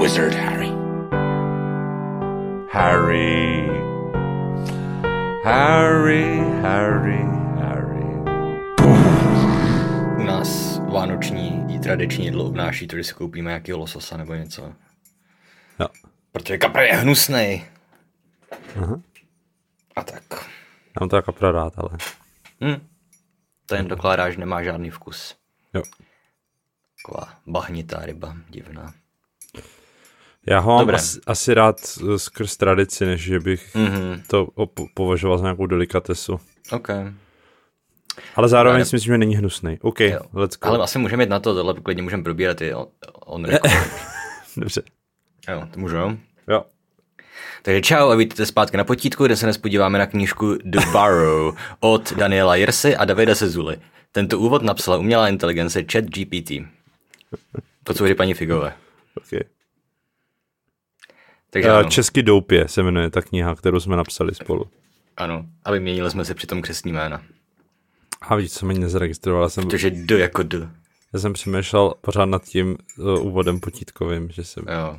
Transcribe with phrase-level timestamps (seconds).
[0.00, 0.72] wizard, Harry.
[2.72, 3.68] Harry.
[5.44, 6.24] Harry,
[6.62, 7.22] Harry,
[7.60, 8.06] Harry.
[10.16, 14.72] U nás vánoční i tradiční jídlo obnáší to, že si koupíme nějakého lososa nebo něco.
[15.80, 15.86] Jo.
[16.32, 17.64] Protože kapr je hnusnej.
[19.96, 20.22] A tak.
[20.30, 21.90] Já mám to jako rád, ale...
[22.64, 22.86] Hm.
[23.66, 25.36] To jen dokládá, že nemá žádný vkus.
[25.74, 25.82] Jo.
[27.02, 28.92] Taková bahnitá ryba, divná.
[30.50, 30.96] Já ho mám Dobré.
[30.96, 31.76] asi, asi rád
[32.14, 33.86] eh, skrz tradici, než že bych Mhm.
[33.86, 34.22] mm-hmm.
[34.26, 36.40] to op- považoval za nějakou delikatesu.
[36.72, 36.88] OK.
[38.36, 39.78] Ale zároveň Ale- si myslím, že není hnusný.
[39.82, 40.20] OK, Jo.
[40.32, 40.68] let's go.
[40.68, 42.86] Ale asi můžeme jít na to, tohle klidně můžeme probírat i on,
[43.26, 43.46] on
[44.56, 44.82] Dobře.
[45.48, 46.16] Jo, to můžu, jo?
[46.48, 46.64] Jo.
[47.62, 51.54] Takže čau a vítejte zpátky na potítku, kde se dnes podíváme na knížku The Barrow
[51.80, 53.76] od Daniela Jirsy a Davida Sezuly.
[54.12, 56.50] Tento úvod napsala umělá inteligence Chat GPT.
[57.84, 58.72] To jsou hry paní Figové.
[59.16, 59.40] Okay.
[61.50, 64.70] Takže Uh, ano, Česky doupě se jmenuje ta kniha, kterou jsme napsali spolu.
[65.16, 67.22] ano, a vyměnili jsme si přitom křesní jména.
[68.22, 70.70] A víš, co jsem ani nezaregistroval, já jsem, Protože D jako D.
[71.12, 74.98] já jsem přemýšlel pořád nad tím uh, úvodem potítkovým, že jsem, Jo.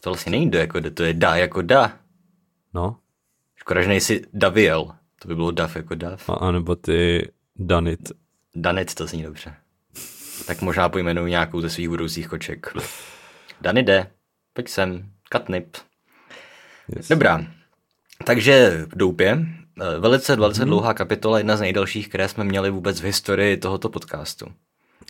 [0.00, 1.92] To vlastně není D jako D, to je Da jako Da.
[2.74, 2.96] no,
[3.56, 4.92] Škoda, že nejsi Daviel.
[5.22, 6.28] To by bylo Dav jako Dav.
[6.30, 8.12] a, anebo ty Danit.
[8.56, 9.54] Danet to zní dobře.
[10.46, 12.72] Tak možná pojmenuji nějakou ze svých budoucích koček.
[13.60, 14.10] Dany jde,
[14.52, 15.76] pojď sem, katnip.
[16.96, 17.08] Yes.
[17.08, 17.44] Dobrá,
[18.24, 19.38] takže v Doupě,
[19.82, 20.68] eh, velice, velice Mhm.
[20.68, 24.46] dlouhá kapitola, jedna z nejdelších, které jsme měli vůbec v historii tohoto podcastu.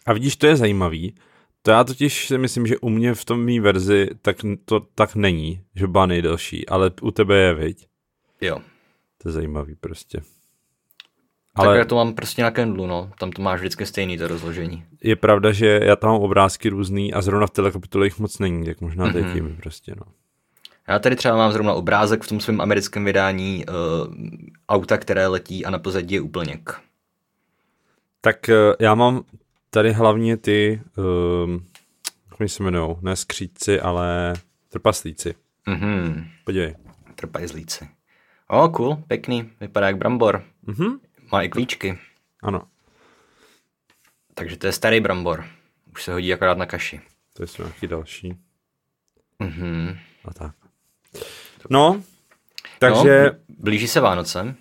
[0.06, 1.14] A vidíš, to je zajímavý.
[1.62, 5.14] To já totiž si myslím, že u mě v tom mý verzi tak to tak
[5.14, 7.86] není, že byla nejdelší, ale u tebe je, viď?
[8.41, 8.61] Jo,
[9.22, 10.20] To je zajímavý prostě.
[11.59, 11.69] Ale...
[11.69, 14.84] Tak já to mám prostě na Kindlu, no, tam to máš vždycky stejný to rozložení.
[15.03, 18.39] je pravda, že já tam mám obrázky různý a zrovna v této kapitole jich moc
[18.39, 19.56] není, tak možná teď mm-hmm.
[19.56, 20.12] prostě, no.
[20.89, 23.75] Já tady třeba mám zrovna obrázek v tom svém americkém vydání uh,
[24.69, 26.80] auta, které letí a na pozadí je úplněk.
[28.20, 29.23] Tak eh, já mám
[29.70, 30.83] tady hlavně ty,
[31.45, 31.64] um,
[32.41, 34.35] jak se jmenují, ne skřídci, ale
[34.68, 35.35] trpaslíci.
[35.67, 36.74] Mhm, Podívej.
[37.14, 37.89] trpajzlíci.
[38.48, 40.42] O, oh, cool, pěkný, vypadá jak brambor.
[40.67, 40.98] Mhm.
[41.33, 41.98] Má i klíčky,
[42.42, 42.62] Ano,
[44.34, 45.44] takže to je starý brambor.
[45.92, 47.00] Už se hodí akorát na kaši.
[47.33, 48.39] to jsou nějaký další
[49.38, 49.98] Mhm.
[50.24, 50.55] a tak.
[51.70, 52.02] No,
[52.78, 54.55] takže, No, blíží se Vánoce.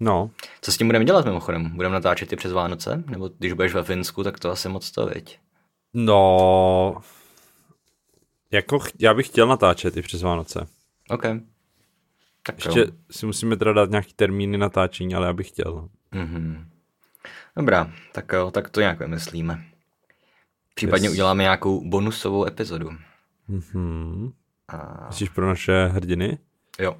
[0.00, 1.76] no, Co s tím budeme dělat mimochodem?
[1.76, 3.04] Budeme natáčet i přes Vánoce?
[3.06, 5.38] Nebo když budeš ve Finsku, tak to asi moc to, viď?
[5.94, 6.96] no,
[8.50, 10.66] jako já bych chtěl natáčet i přes Vánoce.
[11.10, 11.22] OK.
[12.46, 12.86] Tak Ještě jo.
[13.10, 15.88] si musíme teda dát nějaký termíny natáčení, ale já bych chtěl.
[16.12, 16.68] Mhm.
[17.56, 19.64] Dobrá, tak jo, tak to nějak vymyslíme.
[20.74, 21.12] Případně Yes.
[21.12, 22.90] uděláme nějakou bonusovou epizodu.
[23.48, 24.32] Mhm.
[24.68, 26.38] A Myslíš pro naše hrdiny?
[26.78, 26.96] jo,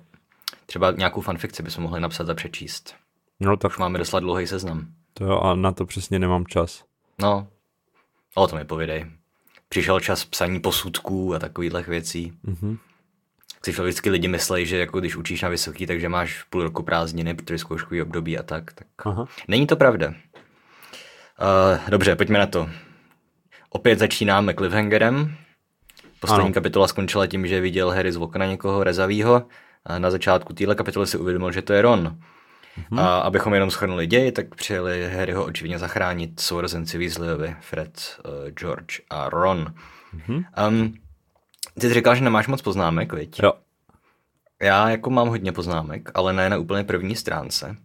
[0.67, 2.95] třeba nějakou fanfikci bychom mohli napsat a přečíst.
[3.41, 4.87] No tak Už máme doslať dlouhý seznam.
[5.15, 6.85] to jo, a na to přesně nemám čas.
[7.21, 7.49] No,
[8.35, 9.07] o tom mi povědej.
[9.69, 12.33] Přišel čas psaní posudků a takových věcí.
[12.43, 12.79] Mhm.
[13.67, 17.35] Si vždycky lidi myslí, že jako když učíš na vysoký, takže máš půl roku prázdniny,
[17.35, 18.73] protože zkouškový období a tak.
[18.73, 18.87] tak.
[19.05, 19.27] Aha.
[19.49, 20.09] Není to pravda.
[20.09, 20.15] Uh,
[21.89, 22.71] dobře, pojďme na to.
[23.71, 25.35] Opět začínáme cliffhangerem.
[26.21, 26.55] Poslední Ano.
[26.55, 29.47] kapitola skončila tím, že viděl Harry z okna někoho rezavýho.
[29.87, 32.17] A na začátku téhle kapitoly si uvědomil, že to je Ron.
[32.91, 33.01] Mhm.
[33.01, 39.01] A abychom jenom schrnuli děj, tak přijeli Harryho očividně zachránit sourozenci Weasleyovi, Fred, uh, George
[39.11, 39.75] a Ron.
[40.69, 40.95] Um,
[41.81, 43.41] ty jsi říkal, že nemáš moc poznámek, viď?
[43.43, 43.53] Jo.
[44.63, 47.77] Já jako mám hodně poznámek, ale ne na úplně první stránce.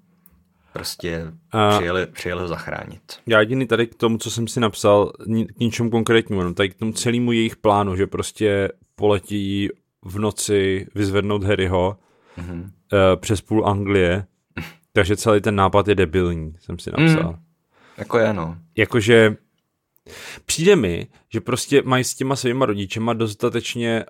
[0.73, 3.01] Prostě A- přijeli, přijeli ho zachránit.
[3.27, 6.69] Já jediný tady k tomu, co jsem si napsal, ni- k ničemu konkrétnímu, no tady
[6.69, 9.69] k tomu celému jejich plánu, že prostě poletí
[10.05, 11.97] v noci vyzvednout Harryho
[12.37, 12.47] Mhm.
[12.47, 12.63] mm-hmm.
[13.13, 14.25] uh, přes půl Anglie,
[14.93, 17.31] takže celý ten nápad je debilní, jsem si napsal.
[17.31, 17.39] Mm.
[17.97, 18.57] Jako je, no.
[18.77, 19.35] Jakože
[20.45, 24.05] přijde mi, že prostě mají s těma svýma rodičema dostatečně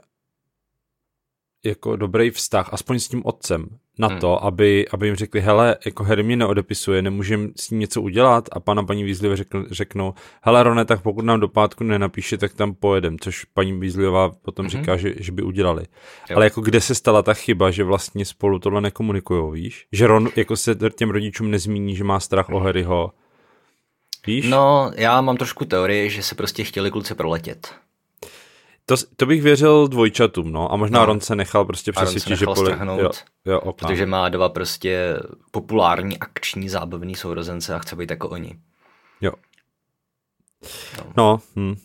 [1.66, 3.66] jako dobrý vztah, aspoň s tím otcem,
[4.00, 4.20] na Hmm.
[4.20, 8.50] to, aby, aby jim řekli, hele, jako Harry mě neodepisuje, nemůžeme s ním něco udělat
[8.52, 12.54] a pana paní Weasley řekl, řeknou, hele Rone, tak pokud nám do pátku nenapíše, tak
[12.54, 14.70] tam pojedem, což paní Weasleyová potom mm-hmm.
[14.70, 15.84] říká, že, že by udělali.
[16.30, 16.36] Jo.
[16.36, 19.88] Ale jako kde se stala ta chyba, že vlastně spolu tohle nekomunikujou, víš?
[19.92, 23.12] Že Ron jako se těm rodičům nezmíní, že má strach o Harryho.
[24.28, 24.48] Víš?
[24.50, 27.76] No, já mám trošku teorii, že se prostě chtěli kluci proletět.
[28.86, 30.74] To, to bych věřil dvojčatům, no.
[30.74, 31.02] A možná No.
[31.02, 31.06] no.
[31.06, 32.72] Ron se nechal prostě A přesvědčit, že nechal pole...
[32.72, 33.10] strhnout, Jo,
[33.46, 33.88] jo, opa.
[33.88, 35.20] Protože má dva prostě
[35.52, 38.60] populární akční zábavní sourozence a chce být jako oni.
[39.22, 39.32] jo.
[41.18, 41.76] No, hm.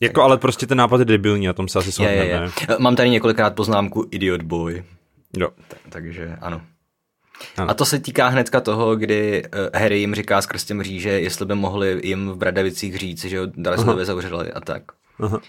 [0.00, 2.50] Jako, ale prostě ten nápad je debilní, na tom se asi shodneme.
[2.78, 4.84] Mám tady několikrát poznámku Idiot Boy.
[5.38, 5.48] Jo.
[5.68, 6.60] Tak, takže ano.
[7.56, 7.70] Ano.
[7.70, 11.46] A to se týká hnedka toho, kdy uh, Harry jim říká skrz těm mříže, jestli
[11.46, 14.82] by mohli jim v Bradavicích říct, že ho Dursleyovi zavřeli a tak.
[15.20, 15.40] Aha.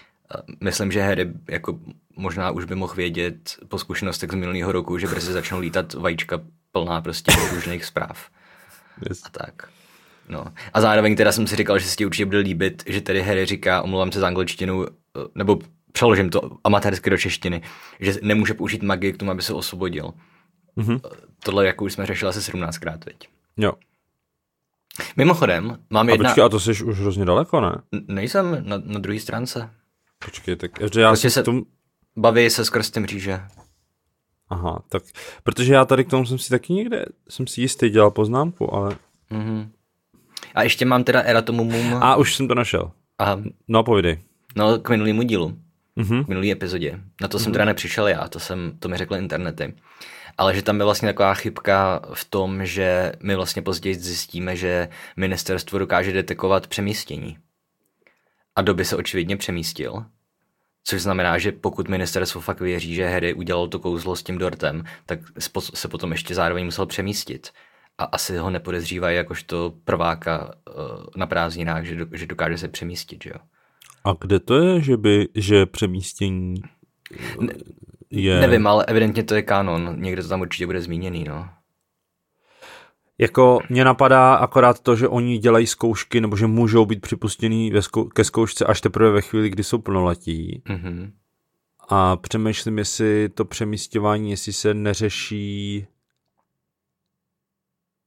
[0.60, 1.78] Myslím, že Harry jako
[2.16, 6.40] možná už by mohl vědět po zkušenostech z minulého roku, že brzy začnou lítat vajíčka
[6.72, 8.28] plná prostě různých zpráv
[9.08, 9.22] Yes.
[9.24, 9.68] a tak.
[10.28, 10.44] No.
[10.72, 13.46] A zároveň teda jsem si říkal, že se ti určitě bude líbit, že tady Harry
[13.46, 14.90] říká, omlouvám se za angličtinu, eh,
[15.34, 15.58] nebo
[15.92, 17.62] přeložím to amatérsky do češtiny,
[18.00, 20.12] že nemůže použít magii k tomu, aby se osvobodil.
[20.76, 21.00] Mhm.
[21.44, 23.28] Tohle jako už jsme řešili asi 17krát teď.
[23.56, 23.72] Jo.
[25.16, 26.28] Mimochodem, mám A jedna...
[26.28, 27.82] počkej, a to jsi už hrozně daleko, ne?
[27.92, 29.70] N- Nejsem na, na druhé stránce.
[30.24, 31.62] Počkej, tak že já Prostě se- k tomu...
[32.16, 33.40] Baví se skrz ty mříže.
[34.48, 35.02] Aha, tak,
[35.42, 38.96] protože já tady k tomu jsem si taky někde, jsem si jistý dělal poznámku, ale...
[39.30, 39.70] Mhm.
[40.54, 41.94] A ještě mám teda Eratomumum.
[41.94, 42.92] A už jsem to našel.
[43.18, 43.40] Aha.
[43.68, 44.18] No, povídej.
[44.56, 45.58] No, k minulému dílu.
[45.96, 46.24] Mhm.
[46.24, 47.00] K minulý epizodě.
[47.20, 49.74] Na to jsem teda nepřišel já, to, jsem, to mi řekly internety.
[50.38, 54.88] Ale že tam je vlastně taková chybka v tom, že my vlastně později zjistíme, že
[55.16, 57.38] ministerstvo dokáže detekovat přemístění.
[58.56, 60.04] A doby se očividně přemístil.
[60.84, 64.84] Což znamená, že pokud ministerstvo fakt věří, že Harry udělal to kouzlo s tím dortem,
[65.06, 65.20] tak
[65.74, 67.48] se potom ještě zároveň musel přemístit.
[67.98, 70.72] A asi ho nepodezřívají jakožto prváka eh,
[71.16, 73.40] na prázdninách, že dokáže se přemístit, že jo?
[74.04, 76.54] A kde to je, že by, že přemístění
[78.10, 78.40] je...
[78.40, 79.96] Nevím, ale evidentně to je kanon.
[80.00, 81.48] Někde to tam určitě bude zmíněný, no.
[83.18, 87.80] Jako mě napadá akorát to, že oni dělají zkoušky, nebo že můžou být připustěný ve
[87.80, 90.62] zkou- ke zkoušce až teprve ve chvíli, kdy jsou plnoletí.
[90.68, 91.12] Mhm.
[91.88, 95.86] A přemýšlím, jestli to přemístěvání, jestli se neřeší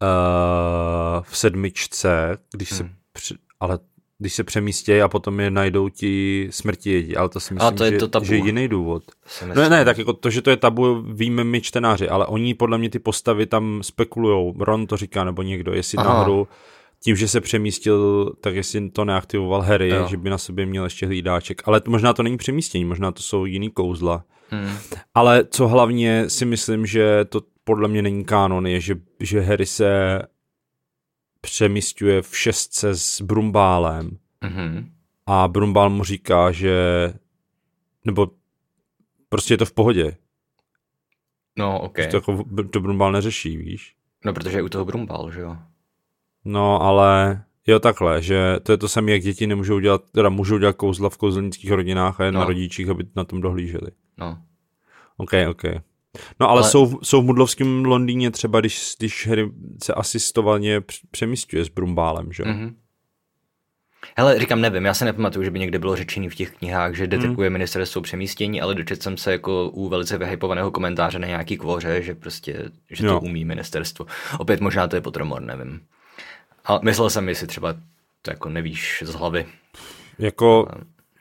[0.01, 2.93] uh, v sedmičce, když se, Hmm.
[3.11, 3.79] při, ale
[4.19, 7.83] když se přemístějí a potom je najdou ti smrti jedí, ale to si myslím, to
[7.83, 8.25] je že, to tabu.
[8.25, 9.03] že je jiný důvod.
[9.25, 12.53] Si Ne, ne, tak jako to, že to je tabu, víme my čtenáři, ale oni
[12.53, 14.53] podle mě ty postavy tam spekulujou.
[14.59, 16.13] Ron to říká, nebo někdo, jestli Aha.
[16.13, 16.47] náhodou
[17.03, 20.07] tím, že se přemístil, tak jestli to neaktivoval Harry, Jo.
[20.09, 21.61] že by na sobě měl ještě hlídáček.
[21.65, 24.23] Ale to, možná to není přemístění, možná to jsou jiný kouzla.
[24.49, 24.69] Hmm.
[25.15, 29.65] Ale co hlavně si myslím, že to podle mě není kánon, je, že, že Harry
[29.65, 30.19] se
[31.47, 34.91] přemístuje v šestce s Brumbálem Mhm.
[35.25, 36.73] a Brumbál mu říká, že
[38.05, 38.27] nebo
[39.29, 40.17] prostě je to v pohodě.
[41.57, 41.83] No, ok.
[41.91, 42.07] Okay.
[42.07, 43.95] To jako to Brumbál neřeší, víš?
[44.25, 45.57] No, protože je u toho Brumbal, že jo?
[46.45, 50.57] No, ale jo takhle, že to je to samé, jak děti nemůžou dělat, teda můžou
[50.57, 52.39] dělat kouzla v kouzelnických rodinách a je no.
[52.39, 53.91] na rodičích, aby na tom dohlíželi.
[54.17, 54.37] No.
[55.17, 55.63] OK, OK.
[56.39, 56.69] No ale, ale...
[56.71, 59.51] Jsou, jsou v mudlovském Londýně třeba, když, když Harry
[59.83, 62.43] se asistovaně př- přemístuje s Brumbálem, že?
[62.45, 62.51] Mm.
[62.51, 62.75] Mhm.
[64.17, 67.07] Hele, říkám, nevím, já se nepamatuju, že by někde bylo řečený v těch knihách, že
[67.07, 67.53] detekuje Mhm.
[67.53, 72.15] ministerstvo přemístění, ale dočet jsem se jako u velice vyhypovaného komentáře na nějaký kvoře, že
[72.15, 73.19] prostě, že to Jo.
[73.19, 74.05] umí ministerstvo.
[74.39, 75.81] Opět možná to je potromor, nevím.
[76.65, 77.73] Ale myslel jsem, jestli třeba
[78.21, 79.45] to jako nevíš z hlavy.
[80.19, 80.67] Jako,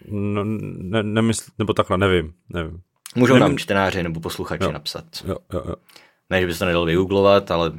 [0.08, 2.80] no, ne, nemysl, nebo takhle, nevím, nevím.
[3.14, 3.48] Můžou Nevím.
[3.48, 4.72] nám čtenáři nebo posluchači Jo.
[4.72, 5.04] napsat.
[5.24, 5.74] Jo, jo, jo.
[6.30, 7.72] Ne, že bys to nedal vygooglovat, ale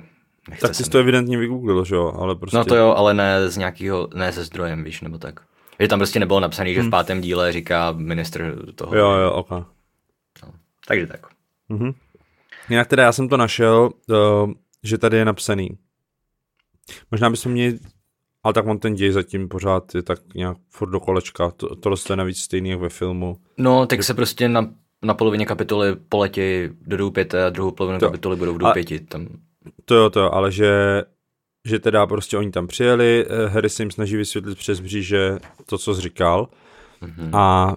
[0.49, 2.57] nechce Tak se jsi to evidentně vygooglil, že jo, ale prostě...
[2.57, 5.39] No to jo, ale ne z nějakého, ne se zdrojem, víš, nebo tak.
[5.79, 8.91] Že tam prostě nebylo napsané, že v pátém díle říká ministr toho.
[8.91, 8.99] Hmm.
[8.99, 9.49] Jo, jo, ok.
[10.87, 11.27] Takže tak.
[11.69, 11.91] Mhm.
[12.69, 14.51] Jinak teda já jsem to našel, uh,
[14.83, 15.69] že tady je napsaný.
[17.11, 17.79] Možná bychom měli,
[18.43, 21.51] ale tak on ten děj zatím pořád je tak nějak furt do kolečka.
[21.51, 23.37] To, tohle je navíc stejný jak ve filmu.
[23.57, 24.73] No, tak se prostě na,
[25.03, 26.41] na polovině kapitoly poletí
[26.81, 28.99] do Doupěte a druhou polovinu To- kapitoly budou v a- Doupěti.
[28.99, 29.27] Tam,
[29.85, 31.03] To jo, to jo, ale že,
[31.65, 35.77] že teda prostě oni tam přijeli, eh, Harry se jim snaží vysvětlit přes bříže to,
[35.77, 36.47] co jsi říkal.
[37.01, 37.35] mhm.
[37.35, 37.75] A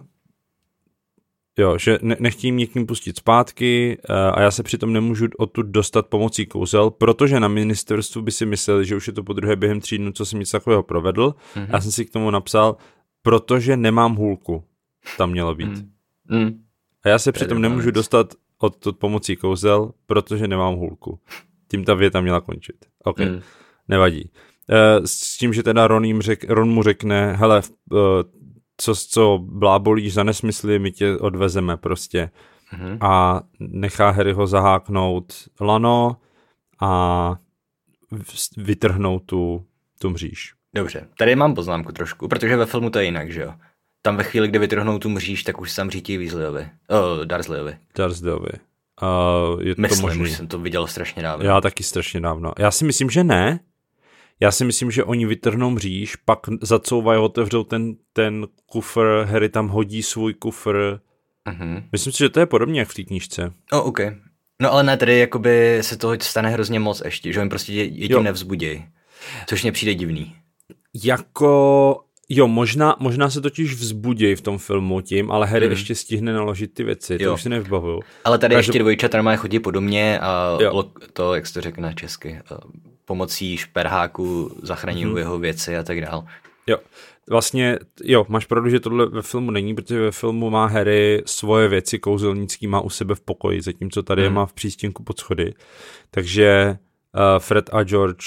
[1.58, 6.06] jo, že ne, k ním pustit zpátky eh, a já se přitom nemůžu odtud dostat
[6.06, 9.80] pomocí kouzel, protože na ministerstvu by si mysleli, že už je to po druhé během
[9.80, 11.34] tří dnů, co jsem nic takového provedl.
[11.56, 11.66] Mhm.
[11.72, 12.76] Já jsem si k tomu napsal,
[13.22, 14.64] protože nemám hůlku.
[15.18, 15.68] Tam mělo být.
[15.68, 15.90] Mm.
[16.28, 16.62] Mm.
[17.06, 21.20] A já se přitom nemůžu dostat odtud pomocí kouzel, protože nemám hůlku.
[21.68, 22.76] Tím ta věta měla končit.
[23.04, 23.40] OK, Mm.
[23.88, 24.30] nevadí.
[24.70, 27.96] Eh, S tím, že teda Ron, jim řek, Ron mu řekne, hele, eh,
[28.76, 32.30] co, co blábolíš za nesmysly, my tě odvezeme prostě.
[32.72, 32.98] Mhm.
[33.00, 36.16] A nechá Harryho zaháknout lano
[36.80, 37.36] a
[38.56, 39.64] vytrhnout tu,
[40.00, 40.54] tu mříž.
[40.74, 43.54] Dobře, tady mám poznámku trošku, protože ve filmu to je jinak, že jo?
[44.06, 46.68] Tam ve chvíli, kdy vytrhnou tu mříž, tak už se tam řítí Weasleyovi.
[46.88, 47.76] Oh, Dursleyovi.
[47.98, 48.48] Dursleyovi.
[49.02, 50.22] Uh, je to Myslím, možný.
[50.22, 51.44] už jsem to viděl strašně dávno.
[51.46, 52.52] Já taky strašně dávno.
[52.58, 53.60] Já si myslím, že ne.
[54.40, 59.68] Já si myslím, že oni vytrhnou mříž, pak zacouvají, otevřou ten, ten kufr, Harry tam
[59.68, 60.98] hodí svůj kufr.
[61.48, 61.84] Mhm.
[61.92, 63.52] Myslím si, že to je podobně jak v té knížce.
[63.72, 64.00] Oh, OK.
[64.62, 67.84] No ale ne, tady jakoby se toho stane hrozně moc ještě, že oni prostě je,
[67.84, 68.22] je tím Jo.
[68.22, 68.86] nevzbudějí.
[69.46, 70.36] Což mně přijde divný.
[71.04, 75.72] Jako, jo, možná, možná se totiž vzbudějí v tom filmu tím, ale Harry Mhm.
[75.72, 77.34] ještě stihne naložit ty věci, to Jo.
[77.34, 78.00] už si nevybavuju.
[78.24, 80.84] Ale tady Každop- ještě dvojčata normálně chodí podobně a Jo.
[81.12, 82.58] to, jak se to řekne česky, a
[83.04, 85.18] pomocí šperháku zachraňují Mhm.
[85.18, 86.24] jeho věci a tak dál.
[86.66, 86.78] Jo,
[87.30, 91.68] vlastně, jo, máš pravdu, že tohle ve filmu není, protože ve filmu má Harry svoje
[91.68, 94.34] věci kouzelnický, má u sebe v pokoji, zatímco tady je Hmm.
[94.36, 95.54] má v přístinku pod schody.
[96.10, 96.76] Takže
[97.14, 98.24] uh, Fred a George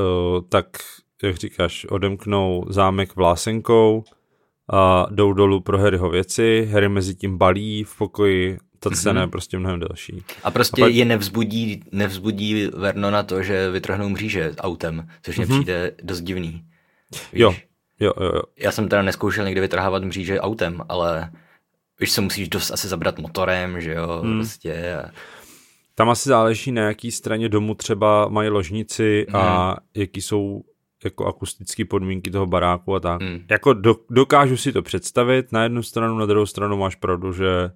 [0.00, 0.06] uh,
[0.48, 0.66] tak,
[1.22, 4.04] jak říkáš, odemknou zámek vlásenkou
[4.72, 9.26] a jdou dolů pro Harryho věci, Harry mezi tím balí v pokoji, ta scéna je
[9.26, 10.22] prostě mnohem delší.
[10.44, 15.46] A prostě A pak- je nevzbudí, nevzbudí Vernona to, že vytrhnou mříže autem, což mně
[15.46, 16.50] přijde dost divný.
[16.52, 16.62] Víš?
[17.32, 17.40] Mhm.
[17.42, 17.54] Jo,
[18.00, 18.42] jo, jo, jo.
[18.58, 21.30] Já jsem teda neskoušel někdy vytrhávat mříže autem, ale
[22.00, 24.38] víš, se musíš dost asi zabrat motorem, že jo, Hmm.
[24.38, 24.94] prostě.
[25.04, 25.10] a-
[25.94, 30.62] Tam asi záleží na jaký straně domu třeba mají ložnici a jaký jsou
[31.04, 33.22] jako akustické podmínky toho baráku a tak.
[33.22, 33.44] Hmm.
[33.50, 37.70] Jako do, dokážu si to představit, na jednu stranu, na druhou stranu máš pravdu, že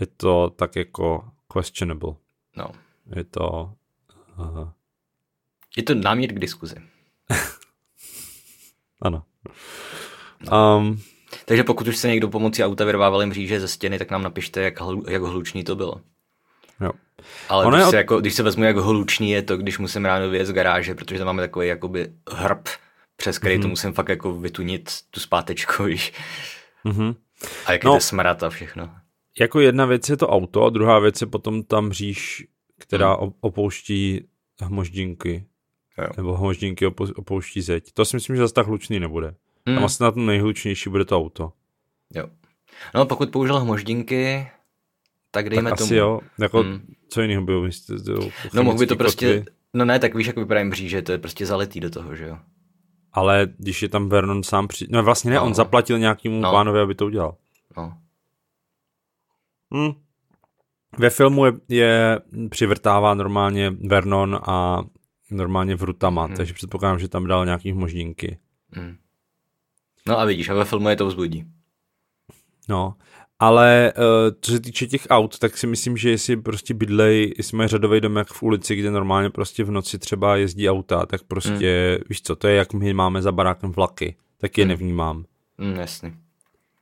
[0.00, 2.12] je to tak jako questionable.
[2.56, 2.70] No.
[3.16, 3.72] Je to...
[4.38, 4.68] Uh,
[5.76, 6.76] Je to námět k diskuzi.
[9.02, 9.22] ano.
[10.52, 11.02] Um,
[11.44, 14.80] Takže pokud už se někdo pomocí auta vyrvávali mříže ze stěny, tak nám napište, jak,
[14.80, 16.00] hlu, jak hlučný to bylo.
[16.80, 16.90] jo.
[17.48, 19.78] Ale Ono když, je se od- jako, když se vezmu, jak hlučný je to, když
[19.78, 22.68] musím ráno vyjet z garáže, protože tam máme takový jakoby hrb,
[23.16, 23.60] přes který Mhm.
[23.60, 23.64] mm-hmm.
[23.64, 26.12] to musím fakt jako vytunit tu zpátečku, víš.
[26.84, 27.14] Mhm.
[27.66, 27.94] A jak No.
[27.94, 28.90] je smrad a všechno.
[29.40, 32.46] Jako jedna věc je to auto a druhá věc je potom ta mříž,
[32.78, 34.24] která op- opouští
[34.62, 35.44] hmoždinky.
[35.98, 36.06] Jo.
[36.16, 37.92] Nebo hmoždinky opo- opouští zeď.
[37.92, 39.34] To si myslím, že zase tak hlučný nebude.
[39.64, 39.84] Tam Hmm.
[39.84, 41.52] asi na tom nejhlučnější bude to auto.
[42.14, 42.24] Jo.
[42.94, 44.48] No pokud použil hmoždinky,
[45.30, 45.86] tak dejme tak tomu.
[45.86, 46.20] asi jo.
[46.40, 46.80] Jako, Hmm.
[47.08, 47.68] co jiného bylo?
[48.54, 49.52] No mohl by to prostě, kotvy?
[49.74, 52.38] no ne, tak víš, jak vypadají mříže, to je prostě zalitý do toho, že jo.
[53.12, 54.86] Ale když je tam Vernon sám při...
[54.90, 55.44] No vlastně ne, No.
[55.44, 56.50] on zaplatil nějakému No.
[56.52, 57.36] pánovi, aby to udělal.
[57.76, 57.98] No.
[59.72, 59.90] Hmm.
[60.98, 62.20] Ve filmu je, je
[62.50, 64.82] přivrtává normálně Vernon a
[65.30, 66.36] normálně vrutama, Hmm.
[66.36, 68.38] takže předpokládám, že tam dal nějaký hmoždinky.
[68.72, 68.96] Hmm.
[70.06, 71.44] No a vidíš, a ve filmu je to vzbudí.
[72.68, 72.94] No,
[73.38, 74.02] ale uh,
[74.40, 78.00] co se týče těch aut, tak si myslím, že jestli prostě bydlej, jestli mají řadový
[78.00, 82.04] domek v ulici, kde normálně prostě v noci třeba jezdí auta, tak prostě, hmm.
[82.08, 84.68] víš co, to je jak my máme za barákem vlaky, tak je Hmm.
[84.68, 85.24] nevnímám.
[85.58, 86.12] Hmm, jasný.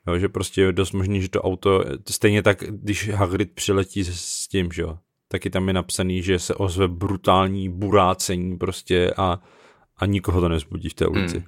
[0.07, 4.21] Jo, že prostě je dost možný, že to auto, stejně tak, když Hagrid přiletí s,
[4.21, 4.99] s tím, že jo,
[5.29, 9.41] taky tam je napsaný, že se ozve brutální burácení prostě a,
[9.97, 11.37] a nikoho to nezbudí v té ulici.
[11.37, 11.47] Hmm.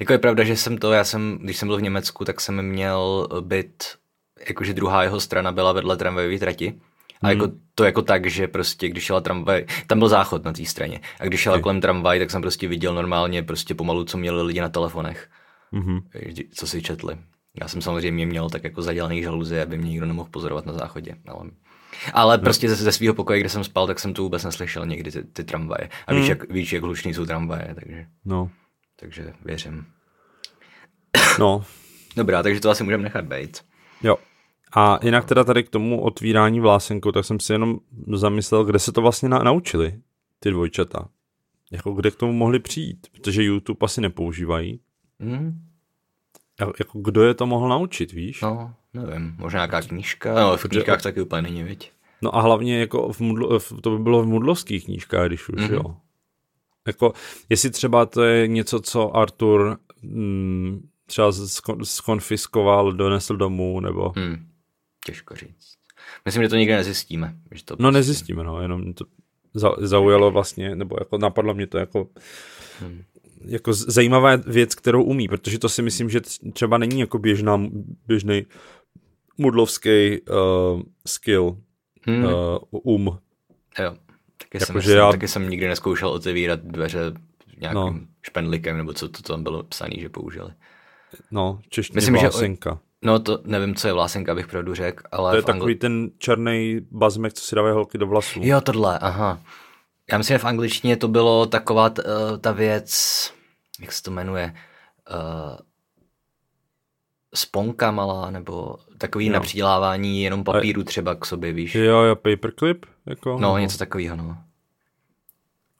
[0.00, 2.62] Jako je pravda, že jsem to, já jsem, když jsem byl v Německu, tak jsem
[2.62, 3.84] měl byt,
[4.48, 6.80] jakože druhá jeho strana byla vedle tramvajové trati.
[7.22, 7.40] A Hmm.
[7.40, 11.00] jako to jako tak, že prostě když šla tramvaj, tam byl záchod na té straně.
[11.20, 11.62] A když šla Ok.
[11.62, 15.28] kolem tramvaj, tak jsem prostě viděl normálně prostě pomalu, co měli lidi na telefonech,
[15.72, 16.00] Mhm.
[16.26, 17.16] Víš, co si četli.
[17.60, 21.14] Já jsem samozřejmě měl tak jako zadělaný žaluzy, aby mě nikdo nemohl pozorovat na záchodě.
[21.28, 21.50] Ale,
[22.12, 25.10] ale prostě ze, ze svého pokoje, kde jsem spal, tak jsem to vůbec neslyšel někdy
[25.12, 25.88] ty, ty tramvaje.
[26.06, 26.28] A víš, Hmm.
[26.30, 28.50] jak, víš, jak hlučný jsou tramvaje, takže, No,
[29.00, 29.86] takže věřím.
[31.38, 31.64] no,
[32.16, 33.60] Dobrá, takže to asi můžeme nechat být.
[34.02, 34.16] Jo.
[34.76, 37.78] A jinak teda tady k tomu otvírání vlásenkou, tak jsem si jenom
[38.14, 39.94] zamyslel, kde se to vlastně na- naučili,
[40.40, 41.08] ty dvojčata.
[41.70, 44.80] Jako kde k tomu mohli přijít, protože YouTube asi nepoužívají.
[45.20, 45.60] Hmm,
[46.60, 48.40] A Jako kdo je to mohl naučit, víš?
[48.42, 51.92] no, nevím, možná nějaká knížka, no, v knížkách taky úplně není, viď?
[52.22, 53.20] No a hlavně jako v
[53.58, 55.70] v, to by bylo v mudlovských knížkách, když už, Mhm.
[55.70, 55.74] mm-hmm.
[55.74, 55.96] jo.
[56.86, 57.12] Jako,
[57.48, 64.12] jestli třeba to je něco, co Artur mm, třeba skon- skonfiskoval, donesl domů, nebo...
[64.16, 64.46] Hmm,
[65.06, 65.74] těžko říct.
[66.24, 67.34] Myslím, že to nikdy nezjistíme.
[67.50, 69.04] Že to No prostě- nezjistíme, no, jenom to
[69.54, 72.08] za- zaujalo vlastně, nebo jako napadlo mě to jako,
[72.80, 73.02] Hmm.
[73.44, 76.20] jako zajímavá věc, kterou umí, protože to si myslím, že
[76.52, 77.62] třeba není jako běžná,
[78.06, 78.46] běžný
[79.38, 81.56] mudlovský uh, skill,
[82.06, 82.32] Hmm, uh,
[82.82, 83.06] um.
[83.78, 83.94] jo.
[84.36, 87.12] Taky, jako, jsem, že já- taky jsem nikdy neskoušel otevírat dveře
[87.60, 88.00] nějakým No.
[88.22, 90.50] špendlikem, nebo co to tam bylo psané, že použili.
[91.30, 92.78] No, češtině Myslím, že-.
[93.02, 96.10] No to nevím, co je vlásenka, abych pravdu řekl, ale To je v takový ten
[96.18, 98.40] černý bazmek, co si dávají holky do vlasů.
[98.42, 99.40] Jo, tohle, aha.
[100.12, 102.92] Já myslím, že v angličtině to bylo taková t, uh, ta věc,
[103.80, 104.54] jak se to jmenuje,
[105.10, 105.56] uh,
[107.34, 109.32] sponka malá, nebo takový Jo.
[109.32, 111.74] napřílávání jenom papíru třeba k sobě, víš.
[111.74, 113.38] Jo, jo, paperclip, jako.
[113.40, 114.36] No, něco takového, no.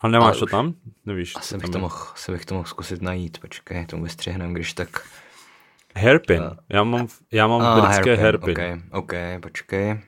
[0.00, 0.75] A nemáš Ale to tam?
[1.07, 1.37] Nevíš?
[1.37, 3.38] Asi bych, to mohl, asi bych to mohl zkusit najít.
[3.38, 5.07] Počkej, to vystřihnem, když tak...
[5.97, 6.43] Hairpin.
[6.69, 8.57] Já mám, já mám uh, britské hairpin.
[8.57, 8.89] hairpin.
[8.93, 10.01] OK, OK, počkej.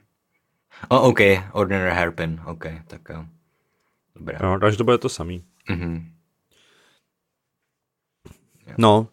[0.88, 1.20] Oh, OK,
[1.52, 2.40] ordinary hairpin.
[2.46, 3.24] OK, tak jo.
[4.16, 4.38] Dobré.
[4.42, 5.44] No, takže to bude to samý.
[5.70, 6.04] Mm-hmm.
[8.78, 9.08] No,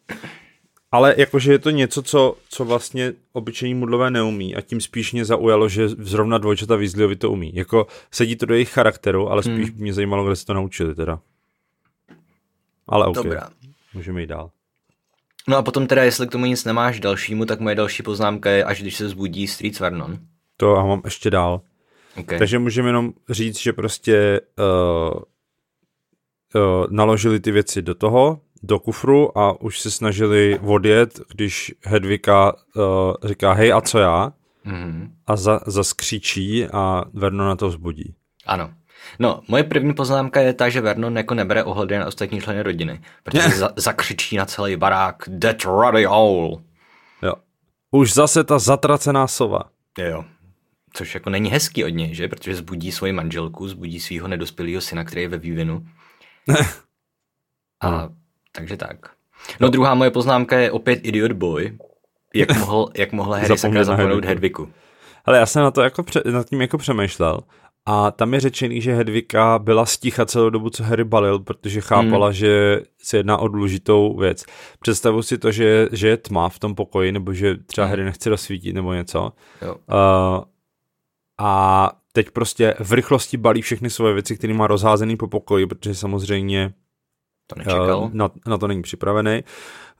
[0.92, 5.25] ale jakože je to něco, co, co vlastně obyčejní mudlové neumí a tím spíš mě
[5.25, 7.56] zaujalo, že zrovna dvojčata Weasleyovi to umí.
[7.56, 9.80] Jako sedí to do jejich charakteru, ale spíš hmm.
[9.80, 11.20] mě zajímalo, kde se to naučili teda.
[12.88, 13.16] Ale ok.
[13.16, 13.50] Dobrá.
[13.94, 14.51] Můžeme jít dál.
[15.48, 18.63] No a potom teda, jestli k tomu nic nemáš dalšímu, tak moje další poznámka je,
[18.63, 20.17] až když se zbudí Street Vernon.
[20.57, 21.62] To já mám ještě dál.
[22.17, 22.39] Okay.
[22.39, 25.19] Takže můžeme jenom říct, že prostě uh,
[26.55, 32.53] uh, naložili ty věci do toho, do kufru a už se snažili odjet, když Hedvika
[32.75, 32.83] uh,
[33.24, 34.33] říká hej a co já?
[34.65, 35.10] Mm-hmm.
[35.27, 38.15] A za, zaskříčí a Vernon na to vzbudí.
[38.45, 38.74] Ano.
[39.20, 43.01] No, moje první poznámka je ta, že Vernon jako nebere ohledy na ostatní členy rodiny,
[43.24, 46.62] protože za, zakřičí na celý barák That ruddy owl.
[47.24, 47.34] Jo.
[47.91, 49.62] Už zase ta zatracená sova.
[49.98, 50.25] Jo.
[50.93, 52.27] Což jako není hezký od něj, že?
[52.27, 55.86] Protože zbudí svoji manželku, zbudí svého nedospělého syna, který je ve vývinu.
[57.84, 58.10] a
[58.51, 58.98] takže tak.
[59.60, 61.77] No druhá moje poznámka je opět Idiot Boy.
[62.36, 64.74] Jak mohl, jak mohl Harry sakra zapomenout Hedviku.
[65.25, 67.39] Ale já jsem na to jako pře- nad tím jako přemýšlel.
[67.85, 72.27] A tam je řečený, že Hedvika byla sticha celou dobu, co Harry balil, protože chápala,
[72.27, 72.33] hmm.
[72.33, 74.45] že se jedná o důležitou věc.
[74.79, 77.89] Představu si to, že, že je tma v tom pokoji, nebo že třeba hmm.
[77.89, 79.31] Harry nechce rozsvítit, nebo něco.
[79.61, 79.75] Jo.
[79.75, 80.43] Uh,
[81.39, 85.95] a teď prostě v rychlosti balí všechny svoje věci, které má rozházený po pokoji, protože
[85.95, 86.73] samozřejmě
[87.47, 88.09] to nečekal.
[88.13, 89.43] Na, na to není připravený.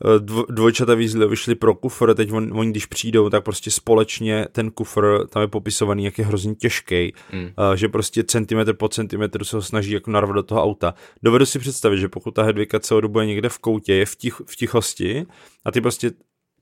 [0.06, 4.48] Eh, dvo, dvojčata výzly vyšli pro kufr, teď on, oni když přijdou, tak prostě společně
[4.52, 7.50] ten kufr, tam je popisovaný, jak je hrozně těžký, mm.
[7.76, 10.94] že prostě centimetr po centimetru se ho snaží jako narvat do toho auta.
[11.24, 14.16] Dovedu si představit, že pokud ta Hedvika celou dobu je někde v koutě, je v,
[14.16, 15.26] tich, v tichosti
[15.66, 16.12] a ty prostě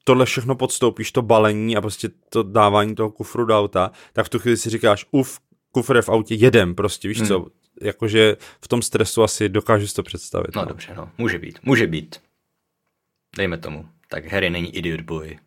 [0.03, 4.29] tohle všechno podstoupíš, to balení a prostě to dávání toho kufru do auta, tak v
[4.29, 5.39] tu chvíli si říkáš, uf,
[5.72, 7.28] kufr je v autě, jedem prostě, víš mm.
[7.28, 7.47] co,
[7.82, 10.56] jakože v tom stresu asi dokážu si to představit.
[10.56, 12.15] No, no dobře, no, může být, může být.
[13.38, 13.86] Dejme tomu.
[14.08, 15.39] Tak Harry není idiot boy.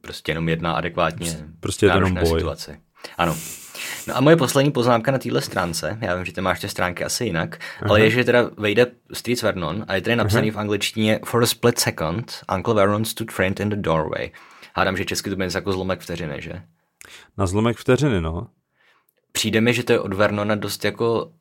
[0.00, 2.26] Prostě jenom jedna adekvátně prostě jenom boy.
[2.26, 2.80] situace.
[3.18, 3.36] Ano.
[4.06, 7.04] No a moje poslední poznámka na téhle stránce, já vím, že ty máš ty stránky
[7.04, 7.90] asi jinak, uh-huh.
[7.90, 10.54] ale je, že teda vejde Streets Vernon a je tady napsaný uh-huh.
[10.54, 14.30] v angličtině For a split second, Uncle Vernon stood framed in the doorway.
[14.74, 16.62] Hádám, že česky to bude jako zlomek vteřiny, že?
[17.38, 18.46] Na zlomek vteřiny, no.
[19.32, 21.32] Přijde mi, že to je od Vernona dost jako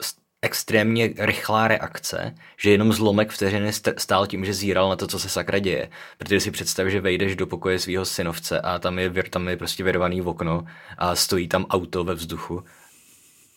[0.42, 5.30] extrémně rychlá reakce, že jenom zlomek vteřiny stál tím, že zíral na to, co se
[5.30, 5.90] sakra děje.
[6.18, 9.84] Protože si představ, že vejdeš do pokoje svého synovce a tam je, tam je prostě
[9.84, 10.66] vyrvaný v okno
[10.98, 12.64] a stojí tam auto ve vzduchu.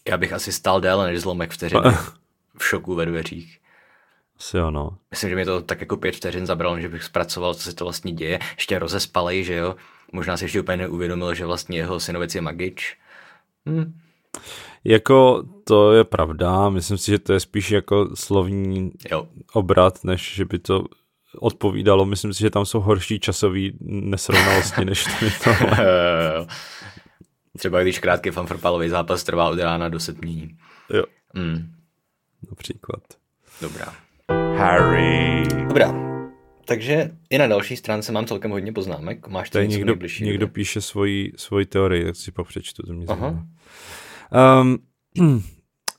[0.09, 1.91] Já bych asi stál déle než zlomek vteřiny
[2.59, 3.59] v šoku ve dveřích.
[4.39, 4.99] Asi ano.
[5.11, 7.85] Myslím, že mi to tak jako pět vteřin zabralo, že bych zpracoval, co se to
[7.85, 8.39] vlastně děje.
[8.57, 9.77] Ještě rozespalej, že jo.
[10.13, 12.97] Možná si ještě úplně neuvědomil, že vlastně jeho synovic je magič.
[13.69, 14.01] Hm.
[14.85, 19.29] Jako to je pravda, myslím si, že to je spíš jako slovní jo.
[19.53, 20.85] obrat, než že by to
[21.39, 22.05] odpovídalo.
[22.05, 25.05] Myslím si, že tam jsou horší časové nesrovnalosti, než
[25.45, 25.51] to.
[27.59, 30.57] Třeba když krátký fanfrpalový zápas trvá od rána do setmění.
[30.91, 31.05] Jo.
[31.35, 31.73] Mm.
[32.51, 33.03] Například.
[33.61, 33.95] Dobrá.
[34.57, 35.43] Harry.
[35.69, 35.95] Dobrá.
[36.65, 39.29] Takže i na další stránce mám celkem hodně poznámek.
[39.29, 43.47] Máš to někdo, někdo píše svoji, svoji teorii, tak si pak přečtu, to mě Aha.
[44.61, 44.79] Um,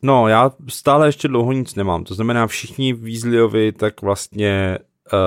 [0.02, 2.04] no, já stále ještě dlouho nic nemám.
[2.04, 4.80] To znamená, všichni Weasleyovi tak vlastně
[5.14, 5.20] uh,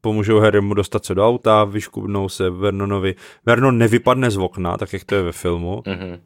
[0.00, 3.14] pomůžou Harrymu dostat se do auta, vyškubnou se Vernonovi.
[3.46, 5.82] Vernon nevypadne z okna, tak jak to je ve filmu.
[5.86, 6.20] Mm-hmm.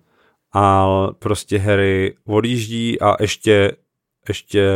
[0.52, 0.86] A
[1.18, 3.76] prostě Harry odjíždí a ještě
[4.28, 4.70] ještě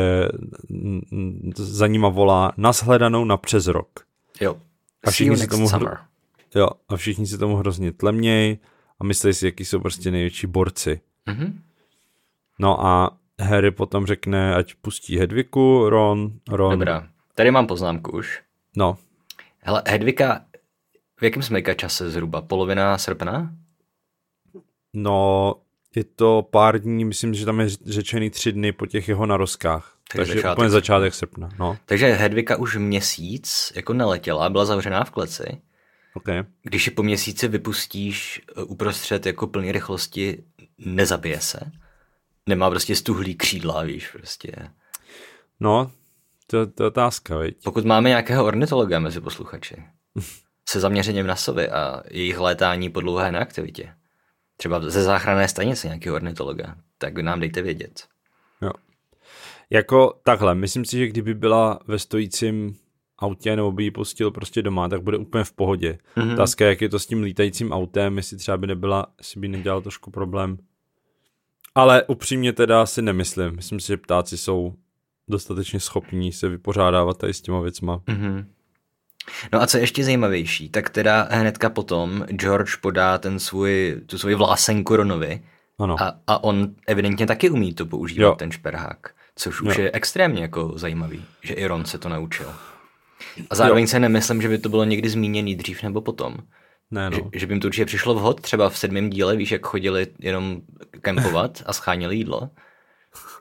[1.57, 3.89] za nima volá nashledanou na přes rok.
[4.41, 4.57] Jo.
[5.05, 5.87] A všichni, si tomu hro...
[6.55, 8.59] jo, a všichni si tomu hrozně tlemněj
[9.01, 11.01] a myslí si, jaký jsou prostě největší borci.
[11.27, 11.53] Mm-hmm.
[12.59, 16.71] No a Harry potom řekne, ať pustí Hedviku, Ron, Ron.
[16.71, 18.43] Dobrá, tady mám poznámku už.
[18.77, 18.99] No.
[19.59, 20.45] Hele, Hedvika,
[21.21, 22.43] v jakém jsme čase zhruba?
[22.43, 23.55] Polovina srpna?
[24.95, 25.55] No,
[25.97, 29.95] je to pár dní, myslím, že tam je řečený tři dny po těch jeho narozkách.
[30.13, 31.49] Takže, Takže úplně začátek srpna.
[31.59, 31.77] No.
[31.87, 35.61] Takže Hedvika už měsíc jako neletěla, byla zavřená v kleci.
[36.15, 36.45] Okay.
[36.63, 40.45] Když ji po měsíci vypustíš eh, uprostřed jako plné rychlosti,
[40.79, 41.61] nezabije se.
[42.47, 44.53] Nemá prostě stuhlý křídla, víš, prostě.
[45.61, 45.93] No,
[46.47, 47.57] to, to je otázka, viď?
[47.65, 49.77] Pokud máme nějakého ornitologa mezi posluchači,
[50.69, 53.95] se zaměřením na sovy a jejich létání po dlouhé neaktivitě,
[54.57, 58.07] třeba ze záchranné stanice nějakého ornitologa, tak nám dejte vědět.
[58.63, 58.71] Jo.
[59.71, 62.77] Jako takhle, myslím si, že kdyby byla ve stojícím
[63.19, 65.99] autě nebo by ji pustil prostě doma, tak bude úplně v pohodě.
[66.17, 66.33] Mm-hmm.
[66.33, 69.83] Otázka jak je to s tím lítajícím autem, jestli třeba by nebyla, jestli by nedělal
[69.83, 70.59] trošku problém.
[71.75, 73.57] Ale upřímně teda si nemyslím.
[73.57, 74.75] Myslím si, že ptáci jsou
[75.29, 77.99] dostatečně schopní se vypořádávat tady s těma věcma.
[77.99, 78.45] Mm-hmm.
[79.53, 84.19] No a co je ještě zajímavější, tak teda hnedka potom George podá ten svůj, tu
[84.19, 85.43] svoji vlásenku Ronovi
[85.79, 85.97] ano.
[86.03, 88.35] A, a on evidentně taky umí to používat, jo.
[88.35, 89.85] ten šperhák, což už jo.
[89.85, 92.55] je extrémně jako zajímavý, že i Ron se to naučil.
[93.51, 93.89] A zároveň jo.
[93.89, 96.37] se nemyslím, že by to bylo někdy zmíněný dřív nebo potom.
[96.91, 97.17] Ne, no.
[97.17, 100.07] že, že by jim to určitě přišlo vhod, třeba v sedmém díle, víš, jak chodili
[100.19, 100.61] jenom
[101.01, 102.51] kempovat a scháněli jídlo.